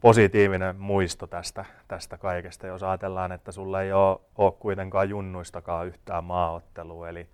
positiivinen 0.00 0.76
muisto 0.76 1.26
tästä, 1.26 1.64
tästä 1.88 2.18
kaikesta, 2.18 2.66
jos 2.66 2.82
ajatellaan, 2.82 3.32
että 3.32 3.52
sulle 3.52 3.82
ei 3.82 3.92
ole, 3.92 4.18
ole 4.38 4.52
kuitenkaan 4.52 5.08
junnuistakaan 5.08 5.86
yhtään 5.86 6.24
maaottelua, 6.24 7.08
eli 7.08 7.26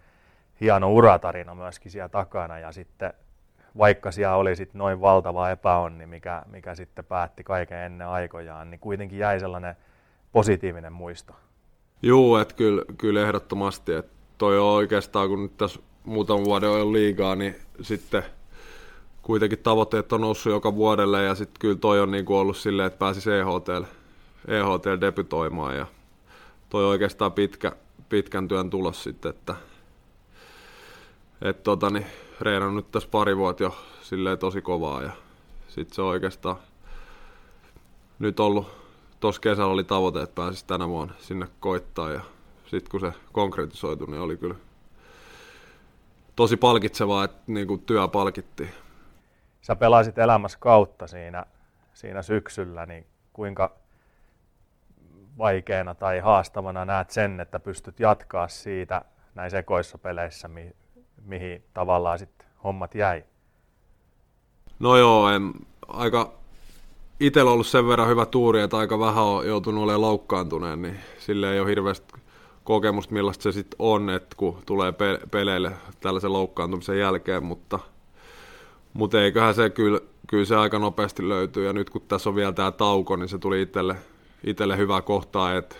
hieno 0.60 0.92
uratarina 0.92 1.54
myöskin 1.54 1.92
siellä 1.92 2.08
takana 2.08 2.58
ja 2.58 2.72
sitten 2.72 3.14
vaikka 3.78 4.10
siellä 4.10 4.36
oli 4.36 4.56
sit 4.56 4.74
noin 4.74 5.00
valtava 5.00 5.50
epäonni, 5.50 6.06
mikä, 6.06 6.42
mikä 6.46 6.74
sitten 6.74 7.04
päätti 7.04 7.44
kaiken 7.44 7.78
ennen 7.78 8.08
aikojaan, 8.08 8.70
niin 8.70 8.80
kuitenkin 8.80 9.18
jäi 9.18 9.40
sellainen 9.40 9.76
positiivinen 10.32 10.92
muisto. 10.92 11.32
Joo, 12.02 12.38
että 12.40 12.54
kyllä, 12.54 12.82
kyllä 12.98 13.22
ehdottomasti. 13.22 13.92
Että 13.92 14.12
toi 14.38 14.58
on 14.58 14.66
oikeastaan, 14.66 15.28
kun 15.28 15.42
nyt 15.42 15.56
tässä 15.56 15.80
muutaman 16.04 16.44
vuoden 16.44 16.70
on 16.70 16.78
jo 16.78 16.92
liigaa, 16.92 17.36
niin 17.36 17.56
sitten 17.80 18.22
kuitenkin 19.22 19.58
tavoitteet 19.58 20.12
on 20.12 20.20
noussut 20.20 20.52
joka 20.52 20.74
vuodelle 20.74 21.22
ja 21.22 21.34
sitten 21.34 21.60
kyllä 21.60 21.76
toi 21.76 22.00
on 22.00 22.10
niin 22.10 22.24
ollut 22.28 22.56
silleen, 22.56 22.86
että 22.86 22.98
pääsisi 22.98 23.30
EHTL, 23.30 23.82
EHTL 24.48 25.00
debytoimaan 25.00 25.76
ja 25.76 25.86
toi 26.70 26.84
oikeastaan 26.84 27.32
pitkä, 27.32 27.72
pitkän 28.08 28.48
työn 28.48 28.70
tulos 28.70 29.02
sitten, 29.02 29.30
että 29.30 29.54
et 31.42 31.62
tota, 31.62 31.90
niin, 31.90 32.06
reenannut 32.40 32.84
nyt 32.84 32.92
tässä 32.92 33.08
pari 33.08 33.36
vuotta 33.36 33.62
jo 33.62 33.76
silleen 34.02 34.38
tosi 34.38 34.62
kovaa 34.62 35.02
ja 35.02 35.10
sitten 35.68 35.94
se 35.94 36.02
on 36.02 36.08
oikeastaan 36.08 36.56
nyt 38.18 38.40
ollut, 38.40 38.70
tuossa 39.20 39.40
kesällä 39.40 39.72
oli 39.72 39.84
tavoite, 39.84 40.22
että 40.22 40.34
pääsisi 40.34 40.66
tänä 40.66 40.88
vuonna 40.88 41.14
sinne 41.18 41.48
koittaa 41.60 42.10
ja 42.10 42.20
sitten 42.66 42.90
kun 42.90 43.00
se 43.00 43.12
konkretisoitu, 43.32 44.06
niin 44.06 44.20
oli 44.20 44.36
kyllä 44.36 44.54
tosi 46.36 46.56
palkitsevaa, 46.56 47.24
että 47.24 47.42
niin 47.46 47.66
kuin 47.66 47.80
työ 47.80 48.08
palkittiin. 48.08 48.70
Sä 49.62 49.76
pelasit 49.76 50.18
elämässä 50.18 50.58
kautta 50.60 51.06
siinä, 51.06 51.46
siinä 51.94 52.22
syksyllä, 52.22 52.86
niin 52.86 53.06
kuinka 53.32 53.76
vaikeana 55.38 55.94
tai 55.94 56.18
haastavana 56.18 56.84
näet 56.84 57.10
sen, 57.10 57.40
että 57.40 57.60
pystyt 57.60 58.00
jatkaa 58.00 58.48
siitä 58.48 59.02
näissä 59.34 59.58
ekoissa 59.58 59.98
peleissä, 59.98 60.48
mihin 61.24 61.64
tavallaan 61.74 62.18
sitten 62.18 62.46
hommat 62.64 62.94
jäi? 62.94 63.24
No 64.78 64.96
joo, 64.96 65.28
en, 65.28 65.52
aika 65.88 66.32
itsellä 67.20 67.50
ollut 67.50 67.66
sen 67.66 67.88
verran 67.88 68.08
hyvä 68.08 68.26
tuuri, 68.26 68.60
että 68.60 68.76
aika 68.76 68.98
vähän 68.98 69.24
on 69.24 69.46
joutunut 69.46 69.82
olemaan 69.82 70.00
loukkaantuneen, 70.00 70.82
niin 70.82 70.96
sille 71.18 71.52
ei 71.52 71.60
ole 71.60 71.68
hirveästi 71.68 72.14
kokemusta, 72.64 73.14
millaista 73.14 73.42
se 73.42 73.52
sitten 73.52 73.76
on, 73.78 74.10
että 74.10 74.36
kun 74.36 74.58
tulee 74.66 74.92
pe- 74.92 75.20
peleille 75.30 75.72
tällaisen 76.00 76.32
loukkaantumisen 76.32 76.98
jälkeen, 76.98 77.44
mutta, 77.44 77.78
mutta 78.92 79.22
eiköhän 79.22 79.54
se 79.54 79.70
kyllä, 79.70 80.00
kyllä 80.26 80.44
se 80.44 80.56
aika 80.56 80.78
nopeasti 80.78 81.28
löytyy. 81.28 81.66
Ja 81.66 81.72
nyt 81.72 81.90
kun 81.90 82.02
tässä 82.08 82.28
on 82.28 82.36
vielä 82.36 82.52
tämä 82.52 82.70
tauko, 82.70 83.16
niin 83.16 83.28
se 83.28 83.38
tuli 83.38 83.62
itselle, 83.62 83.96
itselle 84.44 84.76
hyvä 84.76 85.02
kohtaa, 85.02 85.56
että 85.56 85.76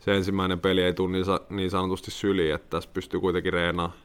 se 0.00 0.16
ensimmäinen 0.16 0.60
peli 0.60 0.82
ei 0.82 0.94
tule 0.94 1.12
niin, 1.12 1.24
niin 1.50 1.70
sanotusti 1.70 2.10
syliin, 2.10 2.54
että 2.54 2.70
tässä 2.70 2.90
pystyy 2.94 3.20
kuitenkin 3.20 3.52
reenaamaan 3.52 4.03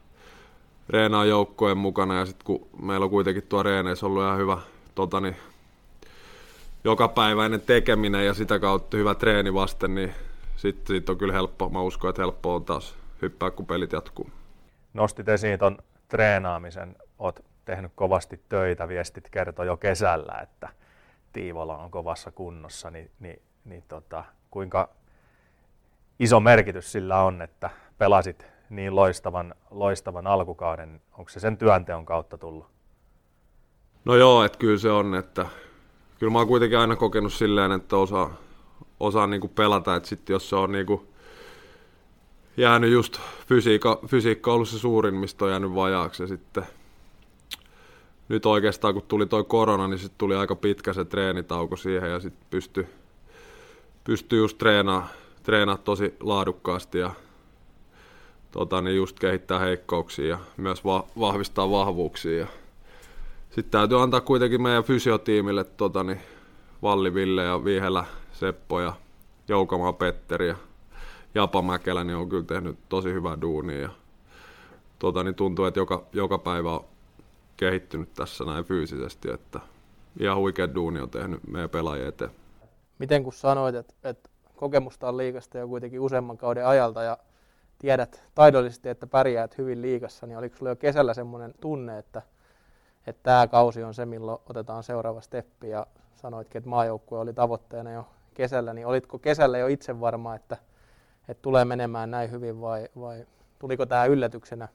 reenaa 0.90 1.26
joukkojen 1.26 1.78
mukana 1.78 2.20
ja 2.20 2.26
sitten 2.26 2.46
kun 2.46 2.68
meillä 2.82 3.04
on 3.04 3.10
kuitenkin 3.10 3.44
tuo 3.44 3.64
reeneissä 3.64 4.06
ollut 4.06 4.24
ihan 4.24 4.38
hyvä 4.38 4.58
tota, 4.96 5.20
niin, 5.22 5.36
jokapäiväinen 6.84 7.62
tekeminen 7.62 8.26
ja 8.26 8.34
sitä 8.34 8.60
kautta 8.60 8.98
hyvä 8.98 9.16
treeni 9.16 9.54
vasten, 9.54 9.96
niin 9.96 10.14
sitten 10.56 10.96
sit 10.96 11.10
on 11.10 11.18
kyllä 11.18 11.34
helppo, 11.34 11.70
mä 11.70 11.82
uskon, 11.82 12.10
että 12.10 12.22
helppo 12.22 12.56
on 12.56 12.66
taas 12.66 12.96
hyppää, 13.22 13.52
kun 13.52 13.66
pelit 13.66 13.92
jatkuu. 13.92 14.30
Nostit 14.94 15.30
esiin 15.30 15.60
tuon 15.60 15.78
treenaamisen, 16.08 16.96
oot 17.20 17.40
tehnyt 17.66 17.92
kovasti 17.96 18.42
töitä, 18.50 18.88
viestit 18.88 19.30
kertoi 19.30 19.66
jo 19.66 19.78
kesällä, 19.78 20.40
että 20.44 20.70
Tiivola 21.34 21.78
on 21.78 21.92
kovassa 21.92 22.32
kunnossa, 22.32 22.92
niin, 22.92 23.12
niin, 23.20 23.42
niin 23.66 23.84
tota, 23.88 24.24
kuinka 24.52 24.90
iso 26.20 26.40
merkitys 26.40 26.92
sillä 26.92 27.22
on, 27.24 27.42
että 27.42 27.70
pelasit 27.98 28.46
niin 28.70 28.96
loistavan, 28.96 29.56
loistavan 29.72 30.28
alkukauden? 30.28 31.02
Onko 31.18 31.30
se 31.30 31.40
sen 31.40 31.58
työnteon 31.58 32.06
kautta 32.06 32.38
tullut? 32.38 32.66
No 34.06 34.16
joo, 34.16 34.44
että 34.44 34.58
kyllä 34.58 34.78
se 34.78 34.92
on, 34.92 35.16
että 35.16 35.46
kyllä 36.20 36.32
mä 36.32 36.40
oon 36.40 36.48
kuitenkin 36.48 36.80
aina 36.80 36.96
kokenut 36.96 37.34
silleen, 37.34 37.72
että 37.72 37.98
osaa, 37.98 38.34
osaa 39.00 39.28
niinku 39.28 39.48
pelata, 39.48 39.96
että 39.96 40.10
sitten 40.10 40.34
jos 40.34 40.50
se 40.50 40.56
on 40.56 40.72
niinku 40.72 41.08
jäänyt 42.58 42.92
just 42.92 43.20
fysiikka, 43.48 44.00
fysiikka 44.08 44.54
ollut 44.54 44.70
se 44.70 44.80
suurin, 44.80 45.16
mistä 45.16 45.46
on 45.46 45.52
jäänyt 45.52 45.76
vajaaksi 45.76 46.24
ja 46.24 46.28
sitten 46.28 46.64
nyt 48.30 48.46
oikeastaan 48.46 48.94
kun 48.94 49.04
tuli 49.08 49.26
toi 49.26 49.44
korona, 49.44 49.88
niin 49.88 50.00
sitten 50.00 50.18
tuli 50.18 50.36
aika 50.36 50.56
pitkä 50.56 50.94
se 50.94 51.06
treenitauko 51.06 51.76
siihen 51.76 52.12
ja 52.12 52.20
sitten 52.20 52.48
pystyi 52.50 52.88
pysty 54.04 54.38
just 54.38 54.58
treenaamaan 54.58 55.10
treenaa 55.44 55.78
tosi 55.78 56.16
laadukkaasti 56.20 56.98
ja 56.98 57.12
tota, 58.52 58.82
niin 58.82 58.98
just 58.98 59.20
kehittää 59.20 59.60
heikkouksia 59.60 60.26
ja 60.28 60.40
myös 60.58 60.86
va- 60.86 61.08
vahvistaa 61.20 61.72
vahvuuksia. 61.72 62.48
Sitten 63.50 63.72
täytyy 63.72 64.02
antaa 64.02 64.22
kuitenkin 64.22 64.62
meidän 64.62 64.84
fysiotiimille 64.84 65.64
tota, 65.64 66.04
niin 66.04 66.22
Valli 66.82 67.14
Ville 67.14 67.44
ja 67.44 67.64
Vihelä 67.66 68.06
Seppo 68.34 68.82
ja 68.82 68.94
Joukamaa 69.48 69.94
Petteri 69.94 70.48
ja 70.48 70.56
Japa 71.36 71.62
Mäkelä 71.62 72.04
niin 72.04 72.18
on 72.18 72.30
kyllä 72.30 72.44
tehnyt 72.44 72.78
tosi 72.90 73.14
hyvää 73.14 73.42
duunia. 73.42 73.80
Ja, 73.80 73.90
tota, 75.00 75.24
niin 75.24 75.36
tuntuu, 75.36 75.66
että 75.66 75.80
joka, 75.80 76.04
joka 76.14 76.38
päivä 76.38 76.72
on 76.72 76.86
kehittynyt 77.58 78.14
tässä 78.14 78.44
näin 78.44 78.66
fyysisesti, 78.66 79.32
että 79.32 79.60
ihan 80.20 80.38
huikea 80.38 80.76
duuni 80.76 81.00
on 81.00 81.10
tehnyt 81.10 81.40
meidän 81.48 81.70
pelaajien 81.70 82.08
eteen. 82.08 82.32
Miten 83.00 83.24
kun 83.24 83.34
sanoit, 83.34 83.76
että, 83.76 83.94
että 84.04 84.30
kokemusta 84.56 85.10
on 85.10 85.18
liikasta 85.18 85.58
jo 85.58 85.68
kuitenkin 85.68 86.00
useamman 86.00 86.38
kauden 86.38 86.68
ajalta 86.68 87.04
ja 87.04 87.18
tiedät 87.80 88.24
taidollisesti, 88.36 88.90
että 88.90 89.08
pärjäät 89.08 89.58
hyvin 89.58 89.82
liikassa, 89.82 90.28
niin 90.28 90.38
oliko 90.38 90.58
sulla 90.58 90.72
jo 90.72 90.76
kesällä 90.76 91.14
semmoinen 91.14 91.54
tunne, 91.62 91.98
että, 91.98 92.22
että 93.08 93.24
tämä 93.24 93.48
kausi 93.48 93.84
on 93.84 93.94
se, 93.94 94.06
milloin 94.06 94.42
otetaan 94.50 94.84
seuraava 94.84 95.22
steppi 95.22 95.70
ja 95.70 95.88
sanoitkin, 96.16 96.60
että 96.60 96.70
maajoukkue 96.70 97.20
oli 97.20 97.34
tavoitteena 97.34 97.92
jo 97.92 98.08
kesällä, 98.34 98.74
niin 98.74 98.88
olitko 98.88 99.20
kesällä 99.20 99.58
jo 99.58 99.68
itse 99.68 100.00
varma, 100.00 100.36
että, 100.36 100.58
että 101.28 101.42
tulee 101.42 101.66
menemään 101.66 102.12
näin 102.12 102.32
hyvin 102.32 102.62
vai, 102.62 102.88
vai 103.00 103.26
tuliko 103.60 103.86
tämä 103.86 104.06
yllätyksenä? 104.06 104.68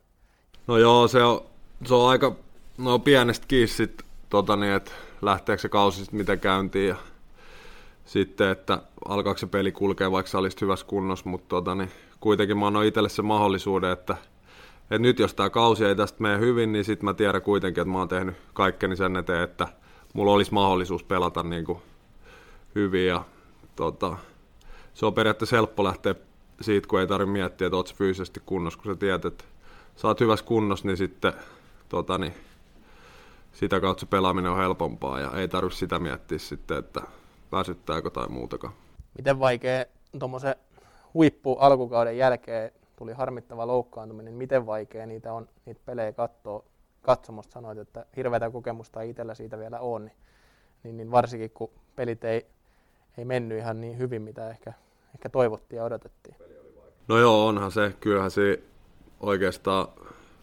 No 0.67 0.79
joo, 0.79 1.09
se 1.09 1.23
on, 1.23 1.45
se 1.85 1.95
on 1.95 2.11
aika 2.11 2.37
no 2.79 2.99
pienestä 2.99 3.47
kiinni 3.49 3.97
tota 4.29 4.57
niin, 4.57 4.73
että 4.73 4.91
lähteekö 5.23 5.63
se 5.63 5.69
kausi 5.69 5.99
sitten 5.99 6.19
miten 6.19 6.41
käyntiin 6.41 6.89
ja 6.89 6.97
sitten, 8.05 8.49
että 8.49 8.79
alkaako 9.09 9.39
se 9.39 9.47
peli 9.47 9.73
kulkea, 9.73 10.13
vaikka 10.13 10.31
sä 10.31 10.39
olisit 10.39 10.61
hyvässä 10.61 10.87
kunnossa, 10.87 11.29
mutta 11.29 11.49
tota, 11.49 11.75
niin 11.75 11.91
kuitenkin 12.25 12.59
mä 12.59 12.67
annoin 12.67 12.89
itselle 12.89 13.09
sen 13.09 13.25
mahdollisuuden, 13.25 13.91
että, 13.91 14.17
että 14.83 14.99
nyt 14.99 15.19
jos 15.19 15.35
tämä 15.35 15.51
kausi 15.51 15.85
ei 15.85 15.97
tästä 15.97 16.23
mene 16.23 16.39
hyvin, 16.39 16.73
niin 16.73 16.85
sitten 16.85 17.05
mä 17.05 17.15
tiedän 17.15 17.43
kuitenkin, 17.43 17.83
että 17.83 17.93
mä 17.93 17.99
oon 17.99 18.09
tehnyt 18.09 18.37
kaikkeni 18.53 18.97
sen 18.97 19.17
eteen, 19.17 19.43
että 19.43 19.69
mulla 20.13 20.33
olisi 20.33 20.55
mahdollisuus 20.55 21.05
pelata 21.05 21.43
niin 21.43 21.65
kuin 21.65 21.79
hyvin 22.75 23.07
ja 23.07 23.25
tota, 23.77 24.17
se 24.95 25.07
on 25.07 25.15
periaatteessa 25.15 25.57
helppo 25.57 25.85
lähteä 25.85 26.15
siitä, 26.61 26.89
kun 26.89 27.01
ei 27.01 27.07
tarvitse 27.07 27.33
miettiä, 27.33 27.67
että 27.67 27.77
oot 27.77 27.95
fyysisesti 27.95 28.43
kunnossa, 28.47 28.81
kun 28.83 28.93
sä 28.93 28.99
tiedät, 28.99 29.25
että 29.25 29.45
sä 29.97 30.09
oot 30.09 30.21
hyvässä 30.21 30.45
kunnossa, 30.45 30.87
niin 30.87 30.97
sitten 30.97 31.33
tota, 31.89 32.19
niin, 32.19 32.35
sitä 33.53 33.81
kautta 33.81 34.07
pelaaminen 34.07 34.51
on 34.51 34.59
helpompaa 34.59 35.21
ja 35.21 35.31
ei 35.31 35.49
tarvitse 35.49 35.79
sitä 35.79 35.99
miettiä 35.99 36.39
sitten, 36.39 36.79
että 36.79 37.01
väsyttääkö 37.53 38.11
tai 38.11 38.29
muutakaan. 38.29 38.75
Miten 39.17 39.39
vaikea 39.39 39.85
tuommoisen 40.19 40.55
huippu 41.15 41.57
alkukauden 41.57 42.19
jälkeen 42.19 42.71
tuli 42.97 43.13
harmittava 43.13 43.67
loukkaantuminen, 43.67 44.35
miten 44.35 44.67
vaikea 44.67 45.07
niitä 45.07 45.33
on 45.33 45.49
niitä 45.67 45.81
pelejä 45.87 46.13
katsoa, 46.13 46.65
katsomasta 47.03 47.53
sanoit, 47.53 47.79
että 47.79 48.07
hirveätä 48.17 48.51
kokemusta 48.51 49.03
ei 49.03 49.11
itsellä 49.11 49.35
siitä 49.35 49.59
vielä 49.59 49.81
on, 49.81 50.05
niin, 50.05 50.17
niin, 50.83 50.97
niin 50.97 51.11
varsinkin 51.11 51.51
kun 51.51 51.71
pelit 51.97 52.25
ei, 52.25 52.47
ei 53.19 53.25
mennyt 53.25 53.59
ihan 53.59 53.81
niin 53.81 53.99
hyvin, 53.99 54.23
mitä 54.23 54.51
ehkä, 54.51 54.73
ehkä 55.15 55.29
toivottiin 55.29 55.77
ja 55.77 55.85
odotettiin. 55.85 56.37
No 57.09 57.19
joo, 57.19 57.47
onhan 57.47 57.73
se. 57.73 57.95
Kyllähän 58.01 58.31
se 58.31 58.63
oikeastaan 59.21 59.89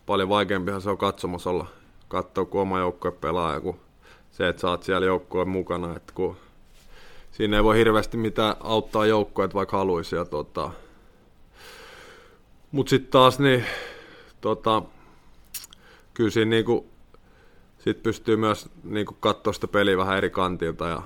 paljon 0.05 0.29
vaikeampihan 0.29 0.81
se 0.81 0.89
on 0.89 0.97
katsomassa 0.97 1.49
olla, 1.49 1.67
katsoa 2.07 2.45
kun 2.45 2.61
oma 2.61 2.79
joukkue 2.79 3.11
pelaa, 3.11 3.59
kuin 3.59 3.79
se, 4.31 4.47
että 4.47 4.61
sä 4.61 4.69
oot 4.69 4.83
siellä 4.83 5.05
joukkueen 5.05 5.49
mukana, 5.49 5.95
että 5.95 6.13
kun 6.15 6.37
siinä 7.31 7.57
ei 7.57 7.63
voi 7.63 7.77
hirveästi 7.77 8.17
mitään 8.17 8.55
auttaa 8.59 9.05
joukkoja, 9.05 9.49
vaikka 9.53 9.77
haluaisi. 9.77 10.15
Ja 10.15 10.25
tota, 10.25 10.71
mutta 12.71 12.89
sitten 12.89 13.11
taas 13.11 13.39
niin, 13.39 13.65
tota, 14.41 14.81
kyllä 16.13 16.29
siinä 16.29 16.49
niinku, 16.49 16.89
sit 17.79 18.03
pystyy 18.03 18.37
myös 18.37 18.69
niinku 18.83 19.13
katsoa 19.19 19.53
sitä 19.53 19.67
peliä 19.67 19.97
vähän 19.97 20.17
eri 20.17 20.29
kantilta 20.29 20.87
ja 20.87 21.01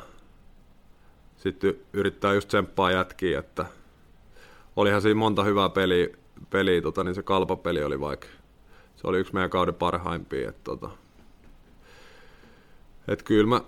sitten 1.37 1.75
yrittää 1.93 2.33
just 2.33 2.47
tsemppaa 2.47 2.91
jätkiä, 2.91 3.39
että 3.39 3.65
olihan 4.75 5.01
siinä 5.01 5.15
monta 5.15 5.43
hyvää 5.43 5.69
peliä, 5.69 6.07
peliä 6.49 6.81
tota, 6.81 7.03
niin 7.03 7.15
se 7.15 7.23
kalpapeli 7.23 7.83
oli 7.83 7.99
vaikka, 7.99 8.27
se 8.95 9.07
oli 9.07 9.19
yksi 9.19 9.33
meidän 9.33 9.49
kauden 9.49 9.75
parhaimpia, 9.75 10.49
että 10.49 10.61
tota, 10.63 10.89
et 13.07 13.23
kyllä 13.23 13.47
mä 13.47 13.61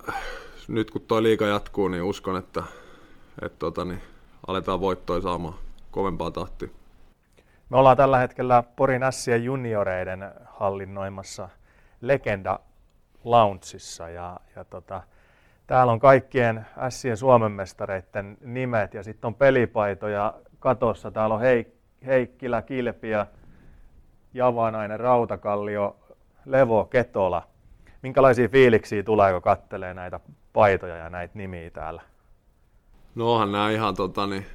nyt 0.68 0.92
kun 0.92 1.02
tuo 1.02 1.24
liiga 1.24 1.48
jatkuu, 1.48 1.88
niin 1.88 2.04
uskon, 2.04 2.38
että, 2.38 2.64
että 3.42 3.60
tota, 3.60 3.86
niin 3.86 4.02
aletaan 4.48 4.82
voittoja 4.82 5.22
saamaan 5.22 5.56
kovempaa 5.92 6.32
tahtia. 6.32 6.70
Me 7.70 7.78
ollaan 7.78 7.98
tällä 7.98 8.18
hetkellä 8.18 8.64
Porin 8.76 9.04
Ässien 9.04 9.44
junioreiden 9.44 10.32
hallinnoimassa 10.46 11.50
Legenda 12.02 12.60
Loungeissa 13.24 14.10
ja, 14.10 14.40
ja 14.56 14.66
tota, 14.66 15.02
täällä 15.68 15.94
on 15.94 16.00
kaikkien 16.00 16.66
Ässien 16.78 17.18
Suomen 17.18 17.52
mestareiden 17.52 18.38
nimet 18.42 18.94
ja 18.94 19.04
sitten 19.04 19.28
on 19.28 19.36
pelipaitoja 19.36 20.34
katossa. 20.60 21.12
Täällä 21.12 21.36
on 21.36 21.42
Heik- 21.42 21.78
Heikkilä, 22.06 22.62
Kilpi 22.62 23.10
ja 23.10 23.26
Javanainen, 24.34 25.00
Rautakallio, 25.00 25.96
Levo, 26.46 26.86
Ketola. 26.86 27.48
Minkälaisia 28.02 28.50
fiiliksiä 28.50 29.04
tulee, 29.04 29.34
kun 29.34 29.42
kattelee 29.42 29.94
näitä 29.94 30.20
paitoja 30.58 30.96
ja 30.96 31.10
näitä 31.10 31.38
nimiä 31.38 31.70
täällä? 31.70 32.02
No 33.16 33.34
onhan 33.34 33.52
nämä 33.52 33.72
ihan, 33.72 33.96
tota, 33.96 34.28
niin, 34.28 34.46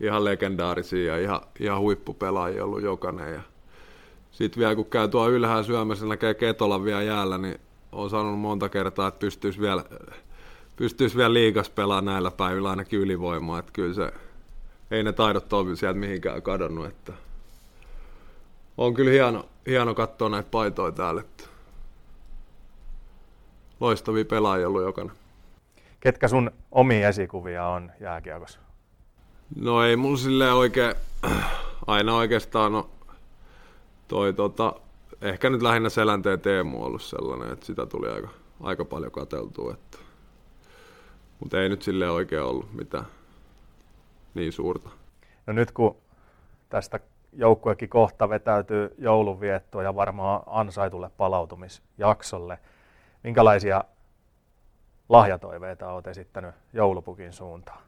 ihan 0.00 0.24
legendaarisia 0.24 1.16
ja 1.16 1.22
ihan, 1.22 1.40
ihan 1.60 1.80
huippupelaajia 1.80 2.64
ollut 2.64 2.82
jokainen. 2.82 3.34
Ja 3.34 3.40
sitten 4.30 4.60
vielä 4.60 4.74
kun 4.74 4.86
käy 4.86 5.08
tuo 5.08 5.28
ylhäällä 5.28 5.62
syömässä 5.62 6.06
näkee 6.06 6.34
Ketolan 6.34 6.84
vielä 6.84 7.02
jäällä, 7.02 7.38
niin 7.38 7.60
on 7.92 8.10
sanonut 8.10 8.40
monta 8.40 8.68
kertaa, 8.68 9.08
että 9.08 9.18
pystyisi 9.18 9.60
vielä, 9.60 9.84
pystyisi 10.76 11.16
vielä 11.16 11.34
liikas 11.34 11.70
pelaamaan 11.70 12.04
näillä 12.04 12.30
päivillä 12.30 12.70
ainakin 12.70 13.00
ylivoimaa. 13.00 13.58
Että 13.58 13.72
kyllä 13.72 13.94
se, 13.94 14.12
ei 14.90 15.02
ne 15.02 15.12
taidot 15.12 15.52
ole 15.52 15.76
sieltä 15.76 15.98
mihinkään 15.98 16.42
kadonnut. 16.42 16.86
Että 16.86 17.12
on 18.76 18.94
kyllä 18.94 19.10
hieno, 19.10 19.48
hieno 19.66 19.94
katsoa 19.94 20.28
näitä 20.28 20.50
paitoja 20.50 20.92
täällä. 20.92 21.20
Että 21.20 21.44
loistavia 23.80 24.24
pelaajia 24.24 24.68
ollut 24.68 24.82
jokainen. 24.82 25.27
Ketkä 26.00 26.28
sun 26.28 26.50
omia 26.72 27.08
esikuvia 27.08 27.66
on 27.66 27.92
jääkiekossa? 28.00 28.60
No 29.56 29.84
ei 29.84 29.96
mulla 29.96 30.16
silleen 30.16 30.52
oikein, 30.52 30.94
aina 31.86 32.16
oikeastaan 32.16 32.72
no, 32.72 32.90
toi 34.08 34.32
tota, 34.32 34.74
ehkä 35.22 35.50
nyt 35.50 35.62
lähinnä 35.62 35.88
Selänteen 35.88 36.40
Teemu 36.40 36.80
on 36.80 36.86
ollut 36.86 37.02
sellainen, 37.02 37.52
että 37.52 37.66
sitä 37.66 37.86
tuli 37.86 38.08
aika, 38.08 38.28
aika 38.60 38.84
paljon 38.84 39.12
katseltua, 39.12 39.72
että, 39.72 39.98
mutta 41.40 41.60
ei 41.60 41.68
nyt 41.68 41.82
sille 41.82 42.10
oikein 42.10 42.42
ollut 42.42 42.74
mitään 42.74 43.06
niin 44.34 44.52
suurta. 44.52 44.90
No 45.46 45.52
nyt 45.52 45.72
kun 45.72 45.96
tästä 46.68 47.00
joukkuekin 47.32 47.88
kohta 47.88 48.28
vetäytyy 48.28 48.94
joulunviettoon 48.98 49.84
ja 49.84 49.94
varmaan 49.94 50.42
ansaitulle 50.46 51.10
palautumisjaksolle. 51.16 52.58
Minkälaisia 53.22 53.84
lahjatoiveita 55.08 55.92
olet 55.92 56.06
esittänyt 56.06 56.54
joulupukin 56.72 57.32
suuntaan? 57.32 57.78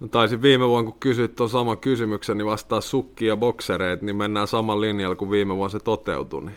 No 0.00 0.08
taisin 0.08 0.42
viime 0.42 0.68
vuonna, 0.68 0.90
kun 0.90 1.00
kysyit 1.00 1.36
tuon 1.36 1.48
saman 1.48 1.78
kysymyksen, 1.78 2.38
niin 2.38 2.46
vastaa 2.46 2.80
sukkia 2.80 3.28
ja 3.28 3.36
boksereet, 3.36 4.02
niin 4.02 4.16
mennään 4.16 4.46
saman 4.46 4.80
linjalla 4.80 5.16
kuin 5.16 5.30
viime 5.30 5.56
vuonna 5.56 5.78
se 5.78 5.84
toteutui. 5.84 6.44
Niin 6.44 6.56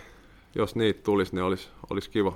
jos 0.55 0.75
niitä 0.75 1.03
tulisi, 1.03 1.35
niin 1.35 1.43
olisi, 1.43 1.69
olisi 1.89 2.09
kiva. 2.09 2.33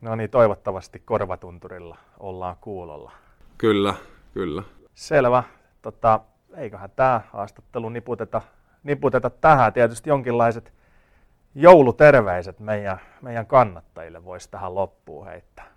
No 0.00 0.16
niin, 0.16 0.30
toivottavasti 0.30 1.02
korvatunturilla 1.04 1.96
ollaan 2.20 2.56
kuulolla. 2.60 3.12
Kyllä, 3.58 3.94
kyllä. 4.34 4.62
Selvä. 4.94 5.42
Tota, 5.82 6.20
eiköhän 6.56 6.90
tämä 6.96 7.20
haastattelu 7.32 7.88
niputeta, 7.88 8.42
niputeta 8.82 9.30
tähän. 9.30 9.72
Tietysti 9.72 10.10
jonkinlaiset 10.10 10.72
jouluterveiset 11.54 12.60
meidän, 12.60 13.00
meidän 13.22 13.46
kannattajille 13.46 14.24
voisi 14.24 14.50
tähän 14.50 14.74
loppuun 14.74 15.26
heittää. 15.26 15.71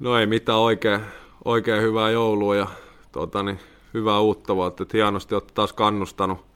No 0.00 0.18
ei 0.18 0.26
mitään, 0.26 0.58
oikein, 0.58 1.00
oikein 1.44 1.82
hyvää 1.82 2.10
joulua 2.10 2.56
ja 2.56 2.66
tota, 3.12 3.42
niin, 3.42 3.60
hyvää 3.94 4.20
uutta 4.20 4.56
vuotta. 4.56 4.82
Et 4.82 4.92
hienosti 4.92 5.34
olette 5.34 5.54
taas 5.54 5.72
kannustanut, 5.72 6.46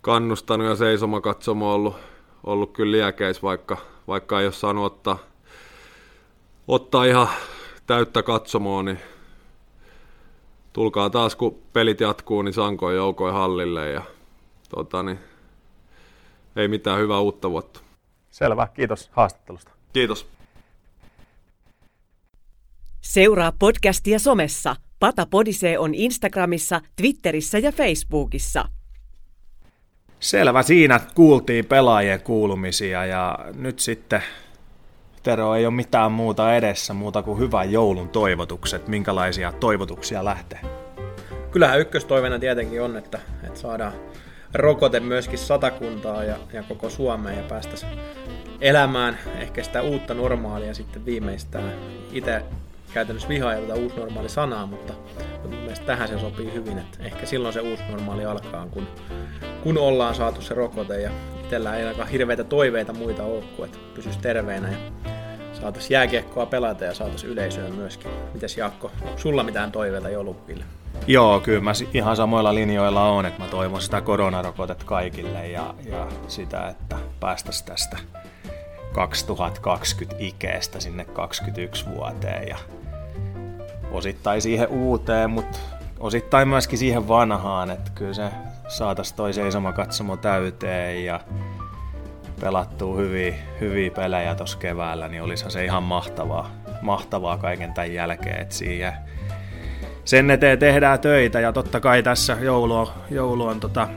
kannustanut 0.00 0.66
ja 0.66 0.76
seisomakatsomo 0.76 1.74
ollut, 1.74 1.96
ollut 2.44 2.72
kyllä 2.72 2.92
liekeis, 2.92 3.42
vaikka, 3.42 3.76
vaikka 4.08 4.40
ei 4.40 4.46
ole 4.46 4.52
saanut 4.52 4.84
ottaa, 4.84 5.18
ottaa 6.68 7.04
ihan 7.04 7.28
täyttä 7.86 8.22
katsomoa, 8.22 8.82
niin 8.82 8.98
tulkaa 10.72 11.10
taas 11.10 11.36
kun 11.36 11.58
pelit 11.72 12.00
jatkuu, 12.00 12.42
niin 12.42 12.54
sankoin 12.54 12.96
joukoin 12.96 13.34
hallille 13.34 13.90
ja 13.90 14.02
tota, 14.68 15.02
niin, 15.02 15.18
ei 16.56 16.68
mitään 16.68 17.00
hyvää 17.00 17.20
uutta 17.20 17.50
vuotta. 17.50 17.80
Selvä, 18.30 18.68
kiitos 18.74 19.10
haastattelusta. 19.12 19.70
Kiitos. 19.92 20.35
Seuraa 23.06 23.52
podcastia 23.58 24.18
somessa. 24.18 24.76
Pata 25.00 25.26
Podisee 25.30 25.78
on 25.78 25.94
Instagramissa, 25.94 26.80
Twitterissä 26.96 27.58
ja 27.58 27.72
Facebookissa. 27.72 28.64
Selvä, 30.20 30.62
siinä 30.62 31.00
kuultiin 31.14 31.66
pelaajien 31.66 32.20
kuulumisia 32.20 33.06
ja 33.06 33.38
nyt 33.54 33.78
sitten 33.78 34.22
Tero 35.22 35.54
ei 35.54 35.66
ole 35.66 35.74
mitään 35.74 36.12
muuta 36.12 36.56
edessä 36.56 36.94
muuta 36.94 37.22
kuin 37.22 37.38
hyvän 37.38 37.72
joulun 37.72 38.08
toivotukset. 38.08 38.88
Minkälaisia 38.88 39.52
toivotuksia 39.52 40.24
lähtee? 40.24 40.60
Kyllähän 41.50 41.80
ykköstoiveena 41.80 42.38
tietenkin 42.38 42.82
on, 42.82 42.96
että, 42.96 43.18
että 43.42 43.60
saadaan 43.60 43.92
rokote 44.54 45.00
myöskin 45.00 45.38
satakuntaa 45.38 46.24
ja, 46.24 46.36
ja 46.52 46.62
koko 46.62 46.90
Suomeen 46.90 47.36
ja 47.36 47.42
päästäisiin 47.42 48.00
elämään 48.60 49.18
ehkä 49.40 49.62
sitä 49.62 49.82
uutta 49.82 50.14
normaalia 50.14 50.74
sitten 50.74 51.04
viimeistään. 51.04 51.72
Itse 52.12 52.42
käytännössä 52.96 53.28
vihaa 53.28 53.52
uusi 53.74 53.96
normaali 53.96 54.28
sanaa, 54.28 54.66
mutta, 54.66 54.92
mutta 55.42 55.48
mun 55.48 55.68
tähän 55.86 56.08
se 56.08 56.18
sopii 56.18 56.52
hyvin, 56.52 56.78
että 56.78 56.98
ehkä 57.00 57.26
silloin 57.26 57.54
se 57.54 57.60
uusi 57.60 57.82
normaali 57.90 58.24
alkaa, 58.24 58.66
kun, 58.66 58.88
kun 59.62 59.78
ollaan 59.78 60.14
saatu 60.14 60.40
se 60.42 60.54
rokote 60.54 61.00
ja 61.00 61.10
itsellä 61.40 61.76
ei 61.76 61.84
ainakaan 61.84 62.08
hirveitä 62.08 62.44
toiveita 62.44 62.92
muita 62.92 63.22
ole 63.22 63.42
kuin, 63.56 63.66
että 63.66 63.78
pysyisi 63.94 64.18
terveenä 64.18 64.68
ja 64.68 64.76
saataisiin 65.52 65.94
jääkiekkoa 65.94 66.46
pelata 66.46 66.84
ja 66.84 66.94
saataisiin 66.94 67.32
yleisöä 67.32 67.68
myöskin. 67.68 68.10
Mites 68.34 68.56
Jaakko, 68.56 68.90
onko 69.02 69.18
sulla 69.18 69.42
mitään 69.42 69.72
toiveita 69.72 70.08
joulupukille? 70.08 70.64
Joo, 71.06 71.40
kyllä 71.40 71.60
mä 71.60 71.72
ihan 71.94 72.16
samoilla 72.16 72.54
linjoilla 72.54 73.08
on, 73.08 73.26
että 73.26 73.42
mä 73.42 73.48
toivon 73.48 73.82
sitä 73.82 74.00
koronarokotet 74.00 74.84
kaikille 74.84 75.48
ja, 75.48 75.74
ja 75.90 76.06
sitä, 76.28 76.68
että 76.68 76.96
päästäisiin 77.20 77.66
tästä 77.66 77.96
2020 78.92 80.16
ikeestä 80.18 80.80
sinne 80.80 81.04
21 81.04 81.86
vuoteen 81.86 82.48
ja 82.48 82.56
osittain 83.90 84.42
siihen 84.42 84.68
uuteen, 84.68 85.30
mutta 85.30 85.58
osittain 86.00 86.48
myöskin 86.48 86.78
siihen 86.78 87.08
vanhaan, 87.08 87.70
että 87.70 87.90
kyllä 87.94 88.14
se 88.14 88.30
saataisiin 88.68 89.16
toi 89.16 89.32
seisoma 89.32 89.72
katsomo 89.72 90.16
täyteen 90.16 91.04
ja 91.04 91.20
pelattua 92.40 92.96
hyviä, 92.96 93.34
hyviä 93.60 93.90
pelejä 93.90 94.34
tuossa 94.34 94.58
keväällä, 94.58 95.08
niin 95.08 95.22
olisihan 95.22 95.50
se 95.50 95.64
ihan 95.64 95.82
mahtavaa, 95.82 96.50
mahtavaa 96.82 97.38
kaiken 97.38 97.74
tämän 97.74 97.94
jälkeen, 97.94 98.40
että 98.40 98.54
siihen 98.54 98.92
sen 100.04 100.30
eteen 100.30 100.58
tehdään 100.58 101.00
töitä 101.00 101.40
ja 101.40 101.52
totta 101.52 101.80
kai 101.80 102.02
tässä 102.02 102.36
joulu 102.40 102.74
on, 102.74 102.88
joulu 103.10 103.46
on 103.46 103.60
tota, 103.60 103.88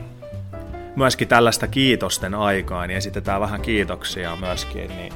myöskin 0.96 1.28
tällaista 1.28 1.66
kiitosten 1.66 2.34
aikaa, 2.34 2.86
niin 2.86 2.96
esitetään 2.96 3.40
vähän 3.40 3.60
kiitoksia 3.60 4.36
myöskin, 4.36 4.88
niin, 4.96 5.12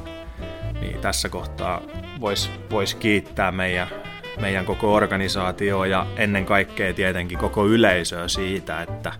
niin 0.81 1.01
tässä 1.01 1.29
kohtaa 1.29 1.81
voisi 2.21 2.51
vois 2.71 2.95
kiittää 2.95 3.53
meidän, 3.53 3.89
meidän 4.41 4.65
koko 4.65 4.95
organisaatio 4.95 5.85
ja 5.85 6.07
ennen 6.17 6.47
kaikkea 6.47 6.95
tietenkin 6.95 7.39
koko 7.39 7.67
yleisöä 7.67 8.29
siitä, 8.29 8.83
että 8.83 9.13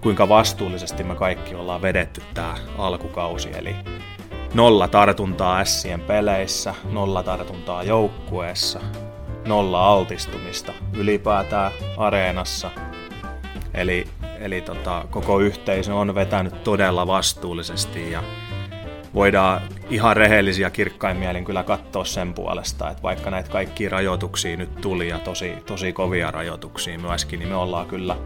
kuinka 0.00 0.28
vastuullisesti 0.28 1.04
me 1.04 1.14
kaikki 1.14 1.54
ollaan 1.54 1.82
vedetty 1.82 2.22
tämä 2.34 2.54
alkukausi, 2.78 3.50
eli 3.58 3.76
nolla 4.54 4.88
tartuntaa 4.88 5.64
Sien 5.64 6.00
peleissä, 6.00 6.74
nolla 6.90 7.22
tartuntaa 7.22 7.82
joukkueessa, 7.82 8.80
nolla 9.46 9.86
altistumista 9.86 10.72
ylipäätään 10.96 11.72
areenassa. 11.96 12.70
Eli, 13.74 14.04
eli 14.40 14.60
tota, 14.60 15.04
koko 15.10 15.40
yhteisö 15.40 15.94
on 15.94 16.14
vetänyt 16.14 16.64
todella 16.64 17.06
vastuullisesti 17.06 18.10
ja 18.10 18.22
voidaan 19.14 19.60
ihan 19.90 20.16
rehellisiä 20.16 20.70
kirkkain 20.70 21.16
mielin 21.16 21.44
kyllä 21.44 21.62
katsoa 21.62 22.04
sen 22.04 22.34
puolesta, 22.34 22.90
että 22.90 23.02
vaikka 23.02 23.30
näitä 23.30 23.50
kaikkia 23.50 23.90
rajoituksia 23.90 24.56
nyt 24.56 24.80
tuli 24.80 25.08
ja 25.08 25.18
tosi, 25.18 25.52
tosi 25.66 25.92
kovia 25.92 26.30
rajoituksia 26.30 26.98
myöskin, 26.98 27.38
niin 27.38 27.48
me 27.48 27.56
ollaan 27.56 27.86
kyllä 27.86 28.16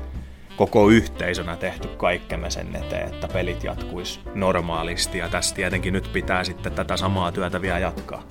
koko 0.57 0.89
yhteisönä 0.89 1.57
tehty 1.57 1.89
kaikkemme 1.89 2.51
sen 2.51 2.77
eteen, 2.77 3.09
että 3.09 3.29
pelit 3.29 3.65
jatkuisi 3.65 4.21
normaalisti 4.35 5.19
ja 5.19 5.29
tässä 5.29 5.55
tietenkin 5.55 5.93
nyt 5.93 6.13
pitää 6.13 6.45
sitten 6.45 6.73
tätä 6.73 6.97
samaa 6.97 7.33
työtä 7.33 7.63
vielä 7.63 7.79
jatkaa. 7.79 8.23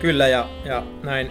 Kyllä 0.00 0.28
ja, 0.28 0.48
ja 0.64 0.82
näin 1.02 1.30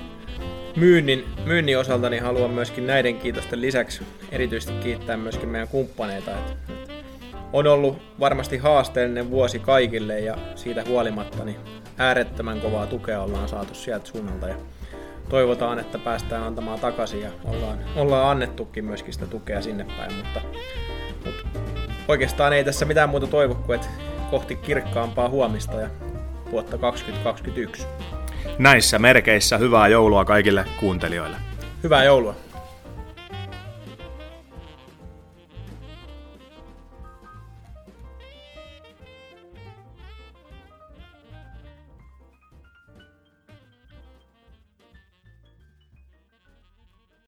myynnin, 0.75 1.25
myynnin 1.45 1.77
osalta 1.77 2.09
niin 2.09 2.23
haluan 2.23 2.51
myöskin 2.51 2.87
näiden 2.87 3.17
kiitosten 3.17 3.61
lisäksi 3.61 4.03
erityisesti 4.31 4.73
kiittää 4.73 5.17
myöskin 5.17 5.49
meidän 5.49 5.67
kumppaneita. 5.67 6.31
Että 6.31 6.53
on 7.53 7.67
ollut 7.67 7.97
varmasti 8.19 8.57
haasteellinen 8.57 9.29
vuosi 9.29 9.59
kaikille 9.59 10.19
ja 10.19 10.37
siitä 10.55 10.83
huolimatta 10.87 11.45
niin 11.45 11.57
äärettömän 11.97 12.61
kovaa 12.61 12.87
tukea 12.87 13.21
ollaan 13.21 13.49
saatu 13.49 13.73
sieltä 13.73 14.05
suunnalta 14.05 14.47
ja 14.47 14.55
toivotaan, 15.29 15.79
että 15.79 15.97
päästään 15.97 16.43
antamaan 16.43 16.79
takaisin 16.79 17.21
ja 17.21 17.29
ollaan, 17.45 17.79
ollaan 17.95 18.31
annettukin 18.31 18.85
myöskin 18.85 19.13
sitä 19.13 19.25
tukea 19.25 19.61
sinne 19.61 19.85
päin, 19.97 20.13
mutta, 20.13 20.41
mutta 21.25 21.59
oikeastaan 22.07 22.53
ei 22.53 22.63
tässä 22.63 22.85
mitään 22.85 23.09
muuta 23.09 23.27
toivo 23.27 23.55
kuin, 23.55 23.75
että 23.75 23.87
kohti 24.31 24.55
kirkkaampaa 24.55 25.29
huomista 25.29 25.81
ja 25.81 25.89
vuotta 26.51 26.77
2021. 26.77 27.87
Näissä 28.57 28.99
merkeissä 28.99 29.57
hyvää 29.57 29.87
joulua 29.87 30.25
kaikille 30.25 30.65
kuuntelijoille. 30.79 31.37
Hyvää 31.83 32.03
joulua! 32.03 32.46